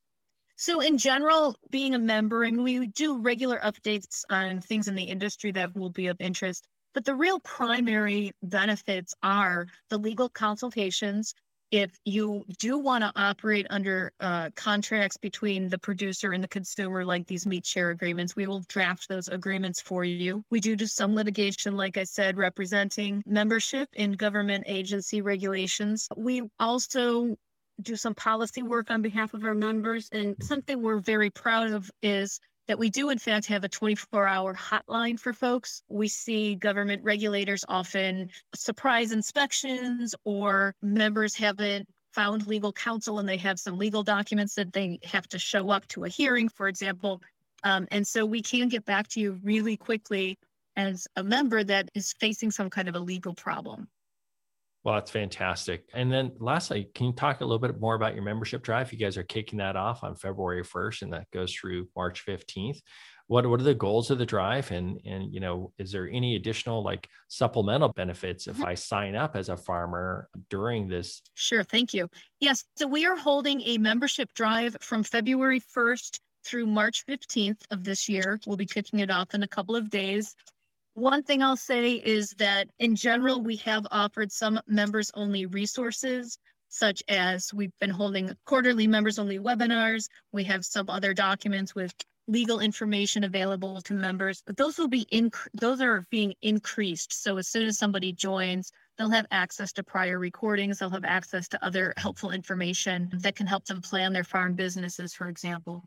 So, 0.60 0.80
in 0.80 0.98
general, 0.98 1.54
being 1.70 1.94
a 1.94 2.00
member, 2.00 2.42
and 2.42 2.64
we 2.64 2.88
do 2.88 3.18
regular 3.18 3.60
updates 3.60 4.24
on 4.28 4.60
things 4.60 4.88
in 4.88 4.96
the 4.96 5.04
industry 5.04 5.52
that 5.52 5.76
will 5.76 5.90
be 5.90 6.08
of 6.08 6.16
interest. 6.20 6.66
But 6.94 7.04
the 7.04 7.14
real 7.14 7.38
primary 7.38 8.32
benefits 8.42 9.14
are 9.22 9.68
the 9.88 9.98
legal 9.98 10.28
consultations. 10.28 11.32
If 11.70 11.92
you 12.04 12.44
do 12.58 12.76
want 12.76 13.04
to 13.04 13.12
operate 13.14 13.68
under 13.70 14.10
uh, 14.18 14.50
contracts 14.56 15.16
between 15.16 15.68
the 15.68 15.78
producer 15.78 16.32
and 16.32 16.42
the 16.42 16.48
consumer, 16.48 17.04
like 17.04 17.28
these 17.28 17.46
meat 17.46 17.64
share 17.64 17.90
agreements, 17.90 18.34
we 18.34 18.48
will 18.48 18.64
draft 18.66 19.08
those 19.08 19.28
agreements 19.28 19.80
for 19.80 20.02
you. 20.02 20.42
We 20.50 20.58
do 20.58 20.74
do 20.74 20.86
some 20.86 21.14
litigation, 21.14 21.76
like 21.76 21.96
I 21.96 22.04
said, 22.04 22.36
representing 22.36 23.22
membership 23.26 23.90
in 23.92 24.12
government 24.14 24.64
agency 24.66 25.22
regulations. 25.22 26.08
We 26.16 26.42
also 26.58 27.36
do 27.82 27.96
some 27.96 28.14
policy 28.14 28.62
work 28.62 28.90
on 28.90 29.02
behalf 29.02 29.34
of 29.34 29.44
our 29.44 29.54
members. 29.54 30.08
And 30.12 30.36
something 30.42 30.82
we're 30.82 30.98
very 30.98 31.30
proud 31.30 31.70
of 31.70 31.90
is 32.02 32.40
that 32.66 32.78
we 32.78 32.90
do, 32.90 33.08
in 33.08 33.18
fact, 33.18 33.46
have 33.46 33.64
a 33.64 33.68
24 33.68 34.26
hour 34.26 34.54
hotline 34.54 35.18
for 35.18 35.32
folks. 35.32 35.82
We 35.88 36.08
see 36.08 36.54
government 36.54 37.02
regulators 37.02 37.64
often 37.68 38.30
surprise 38.54 39.12
inspections, 39.12 40.14
or 40.24 40.74
members 40.82 41.34
haven't 41.34 41.88
found 42.12 42.46
legal 42.46 42.72
counsel 42.72 43.18
and 43.18 43.28
they 43.28 43.36
have 43.36 43.58
some 43.60 43.78
legal 43.78 44.02
documents 44.02 44.54
that 44.54 44.72
they 44.72 44.98
have 45.04 45.28
to 45.28 45.38
show 45.38 45.70
up 45.70 45.86
to 45.88 46.04
a 46.04 46.08
hearing, 46.08 46.48
for 46.48 46.68
example. 46.68 47.22
Um, 47.64 47.86
and 47.90 48.06
so 48.06 48.24
we 48.24 48.42
can 48.42 48.68
get 48.68 48.84
back 48.84 49.08
to 49.08 49.20
you 49.20 49.38
really 49.42 49.76
quickly 49.76 50.38
as 50.76 51.06
a 51.16 51.24
member 51.24 51.64
that 51.64 51.90
is 51.94 52.14
facing 52.20 52.50
some 52.50 52.70
kind 52.70 52.88
of 52.88 52.94
a 52.94 53.00
legal 53.00 53.34
problem. 53.34 53.88
Well, 54.84 54.94
that's 54.94 55.10
fantastic. 55.10 55.84
And 55.92 56.10
then 56.10 56.32
lastly, 56.38 56.88
can 56.94 57.06
you 57.06 57.12
talk 57.12 57.40
a 57.40 57.44
little 57.44 57.58
bit 57.58 57.80
more 57.80 57.94
about 57.94 58.14
your 58.14 58.22
membership 58.22 58.62
drive? 58.62 58.92
You 58.92 58.98
guys 58.98 59.16
are 59.16 59.24
kicking 59.24 59.58
that 59.58 59.76
off 59.76 60.04
on 60.04 60.14
February 60.14 60.62
1st 60.62 61.02
and 61.02 61.12
that 61.12 61.30
goes 61.32 61.52
through 61.52 61.88
March 61.96 62.24
15th. 62.24 62.78
What, 63.26 63.46
what 63.46 63.60
are 63.60 63.64
the 63.64 63.74
goals 63.74 64.10
of 64.10 64.18
the 64.18 64.24
drive? 64.24 64.70
And, 64.70 64.98
and, 65.04 65.34
you 65.34 65.40
know, 65.40 65.72
is 65.78 65.92
there 65.92 66.08
any 66.08 66.36
additional 66.36 66.82
like 66.82 67.08
supplemental 67.26 67.90
benefits 67.90 68.46
if 68.46 68.56
mm-hmm. 68.56 68.66
I 68.66 68.74
sign 68.74 69.14
up 69.14 69.36
as 69.36 69.50
a 69.50 69.56
farmer 69.56 70.28
during 70.48 70.88
this? 70.88 71.20
Sure. 71.34 71.64
Thank 71.64 71.92
you. 71.92 72.08
Yes. 72.40 72.64
So 72.76 72.86
we 72.86 73.04
are 73.04 73.16
holding 73.16 73.60
a 73.62 73.76
membership 73.78 74.32
drive 74.32 74.76
from 74.80 75.02
February 75.02 75.60
1st 75.60 76.20
through 76.44 76.66
March 76.66 77.04
15th 77.06 77.60
of 77.70 77.84
this 77.84 78.08
year. 78.08 78.40
We'll 78.46 78.56
be 78.56 78.64
kicking 78.64 79.00
it 79.00 79.10
off 79.10 79.34
in 79.34 79.42
a 79.42 79.48
couple 79.48 79.76
of 79.76 79.90
days. 79.90 80.34
One 80.98 81.22
thing 81.22 81.44
I'll 81.44 81.56
say 81.56 81.92
is 81.92 82.30
that 82.38 82.66
in 82.80 82.96
general, 82.96 83.40
we 83.40 83.54
have 83.58 83.86
offered 83.92 84.32
some 84.32 84.58
members 84.66 85.12
only 85.14 85.46
resources, 85.46 86.36
such 86.70 87.04
as 87.06 87.54
we've 87.54 87.78
been 87.78 87.88
holding 87.88 88.36
quarterly 88.46 88.88
members 88.88 89.16
only 89.16 89.38
webinars. 89.38 90.08
We 90.32 90.42
have 90.44 90.64
some 90.64 90.90
other 90.90 91.14
documents 91.14 91.72
with 91.72 91.94
legal 92.26 92.58
information 92.58 93.22
available 93.22 93.80
to 93.82 93.94
members, 93.94 94.42
but 94.44 94.56
those 94.56 94.76
will 94.76 94.88
be 94.88 95.06
in, 95.12 95.30
those 95.54 95.80
are 95.80 96.04
being 96.10 96.34
increased. 96.42 97.12
So 97.22 97.36
as 97.36 97.46
soon 97.46 97.68
as 97.68 97.78
somebody 97.78 98.12
joins, 98.12 98.72
they'll 98.98 99.08
have 99.10 99.26
access 99.30 99.72
to 99.74 99.84
prior 99.84 100.18
recordings, 100.18 100.80
they'll 100.80 100.90
have 100.90 101.04
access 101.04 101.46
to 101.50 101.64
other 101.64 101.94
helpful 101.96 102.32
information 102.32 103.08
that 103.20 103.36
can 103.36 103.46
help 103.46 103.66
them 103.66 103.82
plan 103.82 104.12
their 104.12 104.24
farm 104.24 104.56
businesses, 104.56 105.14
for 105.14 105.28
example. 105.28 105.84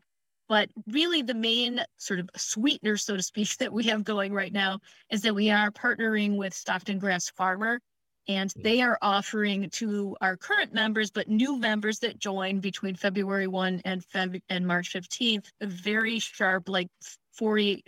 But 0.52 0.68
really, 0.86 1.22
the 1.22 1.32
main 1.32 1.82
sort 1.96 2.20
of 2.20 2.28
sweetener, 2.36 2.98
so 2.98 3.16
to 3.16 3.22
speak, 3.22 3.56
that 3.56 3.72
we 3.72 3.84
have 3.84 4.04
going 4.04 4.34
right 4.34 4.52
now 4.52 4.80
is 5.10 5.22
that 5.22 5.34
we 5.34 5.48
are 5.48 5.70
partnering 5.70 6.36
with 6.36 6.52
Stockman 6.52 6.98
Grass 6.98 7.30
Farmer. 7.30 7.80
And 8.28 8.52
hmm. 8.52 8.60
they 8.60 8.82
are 8.82 8.98
offering 9.00 9.70
to 9.70 10.14
our 10.20 10.36
current 10.36 10.74
members, 10.74 11.10
but 11.10 11.26
new 11.26 11.56
members 11.56 12.00
that 12.00 12.18
join 12.18 12.60
between 12.60 12.96
February 12.96 13.46
1 13.46 13.80
and, 13.86 14.06
Feb- 14.06 14.42
and 14.50 14.66
March 14.66 14.92
15th, 14.92 15.46
a 15.62 15.66
very 15.66 16.18
sharp, 16.18 16.68
like 16.68 16.88
40, 17.32 17.82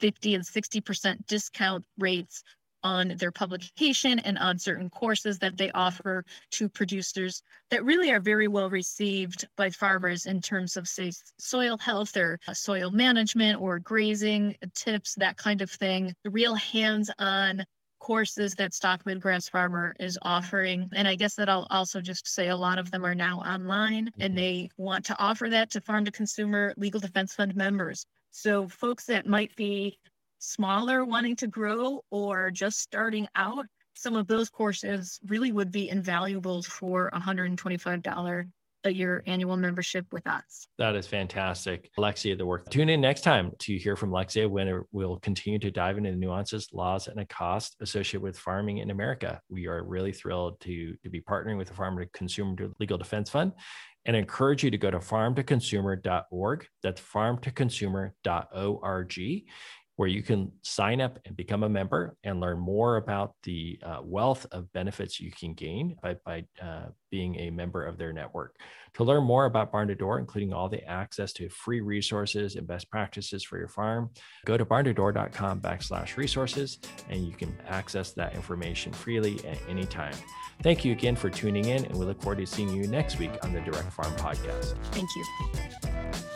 50, 0.00 0.34
and 0.34 0.44
60% 0.44 1.26
discount 1.26 1.86
rates 1.96 2.42
on 2.84 3.14
their 3.18 3.32
publication 3.32 4.18
and 4.20 4.38
on 4.38 4.58
certain 4.58 4.88
courses 4.90 5.38
that 5.38 5.56
they 5.56 5.70
offer 5.72 6.24
to 6.52 6.68
producers 6.68 7.42
that 7.70 7.84
really 7.84 8.12
are 8.12 8.20
very 8.20 8.46
well 8.46 8.70
received 8.70 9.48
by 9.56 9.70
farmers 9.70 10.26
in 10.26 10.40
terms 10.40 10.76
of, 10.76 10.86
say, 10.86 11.10
soil 11.38 11.76
health 11.78 12.16
or 12.16 12.38
uh, 12.46 12.54
soil 12.54 12.90
management 12.90 13.60
or 13.60 13.78
grazing 13.78 14.54
tips, 14.74 15.14
that 15.16 15.36
kind 15.36 15.62
of 15.62 15.70
thing. 15.70 16.14
The 16.22 16.30
real 16.30 16.54
hands 16.54 17.10
on 17.18 17.64
courses 18.04 18.54
that 18.56 18.74
Stockman 18.74 19.18
Grass 19.18 19.48
Farmer 19.48 19.96
is 19.98 20.18
offering. 20.20 20.90
And 20.94 21.08
I 21.08 21.14
guess 21.14 21.34
that 21.36 21.48
I'll 21.48 21.66
also 21.70 22.02
just 22.02 22.28
say 22.28 22.48
a 22.48 22.56
lot 22.56 22.78
of 22.78 22.90
them 22.90 23.04
are 23.06 23.14
now 23.14 23.38
online 23.38 24.10
and 24.18 24.34
mm-hmm. 24.34 24.36
they 24.36 24.68
want 24.76 25.06
to 25.06 25.18
offer 25.18 25.48
that 25.48 25.70
to 25.70 25.80
farm 25.80 26.04
to 26.04 26.10
consumer 26.10 26.74
legal 26.76 27.00
defense 27.00 27.32
fund 27.32 27.56
members. 27.56 28.04
So 28.30 28.68
folks 28.68 29.06
that 29.06 29.26
might 29.26 29.56
be 29.56 29.98
smaller 30.44 31.04
wanting 31.04 31.36
to 31.36 31.46
grow 31.46 32.02
or 32.10 32.50
just 32.50 32.80
starting 32.80 33.28
out, 33.34 33.66
some 33.94 34.16
of 34.16 34.26
those 34.26 34.50
courses 34.50 35.20
really 35.26 35.52
would 35.52 35.70
be 35.70 35.88
invaluable 35.88 36.62
for 36.62 37.10
$125 37.14 38.50
a 38.86 38.90
year 38.90 39.22
annual 39.26 39.56
membership 39.56 40.04
with 40.12 40.26
us. 40.26 40.68
That 40.78 40.94
is 40.94 41.06
fantastic. 41.06 41.90
Alexia, 41.96 42.36
the 42.36 42.44
work. 42.44 42.68
Tune 42.70 42.90
in 42.90 43.00
next 43.00 43.22
time 43.22 43.52
to 43.60 43.78
hear 43.78 43.96
from 43.96 44.12
Alexia 44.12 44.46
when 44.48 44.82
we'll 44.92 45.18
continue 45.20 45.58
to 45.58 45.70
dive 45.70 45.96
into 45.96 46.10
the 46.10 46.16
nuances, 46.16 46.68
laws, 46.72 47.08
and 47.08 47.16
the 47.18 47.24
cost 47.24 47.76
associated 47.80 48.22
with 48.22 48.38
farming 48.38 48.76
in 48.78 48.90
America. 48.90 49.40
We 49.48 49.66
are 49.66 49.82
really 49.84 50.12
thrilled 50.12 50.60
to, 50.60 50.94
to 51.02 51.08
be 51.08 51.22
partnering 51.22 51.56
with 51.56 51.68
the 51.68 51.74
Farmer 51.74 52.04
to 52.04 52.10
Consumer 52.10 52.54
Legal 52.78 52.98
Defense 52.98 53.30
Fund 53.30 53.52
and 54.06 54.14
encourage 54.14 54.62
you 54.62 54.70
to 54.70 54.76
go 54.76 54.90
to 54.90 54.98
farmtoconsumer.org. 54.98 56.66
That's 56.82 57.00
farmtoconsumer.org 57.00 59.40
where 59.96 60.08
you 60.08 60.22
can 60.22 60.50
sign 60.62 61.00
up 61.00 61.18
and 61.24 61.36
become 61.36 61.62
a 61.62 61.68
member 61.68 62.16
and 62.24 62.40
learn 62.40 62.58
more 62.58 62.96
about 62.96 63.34
the 63.44 63.78
uh, 63.84 63.98
wealth 64.02 64.44
of 64.50 64.72
benefits 64.72 65.20
you 65.20 65.30
can 65.30 65.54
gain 65.54 65.96
by, 66.02 66.16
by 66.24 66.44
uh, 66.60 66.86
being 67.10 67.36
a 67.36 67.50
member 67.50 67.84
of 67.84 67.96
their 67.96 68.12
network. 68.12 68.56
To 68.94 69.04
learn 69.04 69.22
more 69.22 69.44
about 69.44 69.72
Barn2Door, 69.72 70.18
including 70.18 70.52
all 70.52 70.68
the 70.68 70.84
access 70.84 71.32
to 71.34 71.48
free 71.48 71.80
resources 71.80 72.56
and 72.56 72.66
best 72.66 72.90
practices 72.90 73.44
for 73.44 73.56
your 73.56 73.68
farm, 73.68 74.10
go 74.44 74.56
to 74.56 74.64
barntodoor.com 74.64 75.60
backslash 75.60 76.16
resources 76.16 76.80
and 77.08 77.24
you 77.24 77.32
can 77.32 77.56
access 77.68 78.12
that 78.12 78.34
information 78.34 78.92
freely 78.92 79.44
at 79.46 79.58
any 79.68 79.86
time. 79.86 80.14
Thank 80.62 80.84
you 80.84 80.92
again 80.92 81.16
for 81.16 81.30
tuning 81.30 81.66
in, 81.66 81.84
and 81.84 81.96
we 81.96 82.04
look 82.04 82.22
forward 82.22 82.38
to 82.38 82.46
seeing 82.46 82.70
you 82.70 82.86
next 82.86 83.18
week 83.18 83.32
on 83.42 83.52
the 83.52 83.60
Direct 83.60 83.92
Farm 83.92 84.12
Podcast. 84.14 84.74
Thank 84.92 85.08
you. 85.16 86.30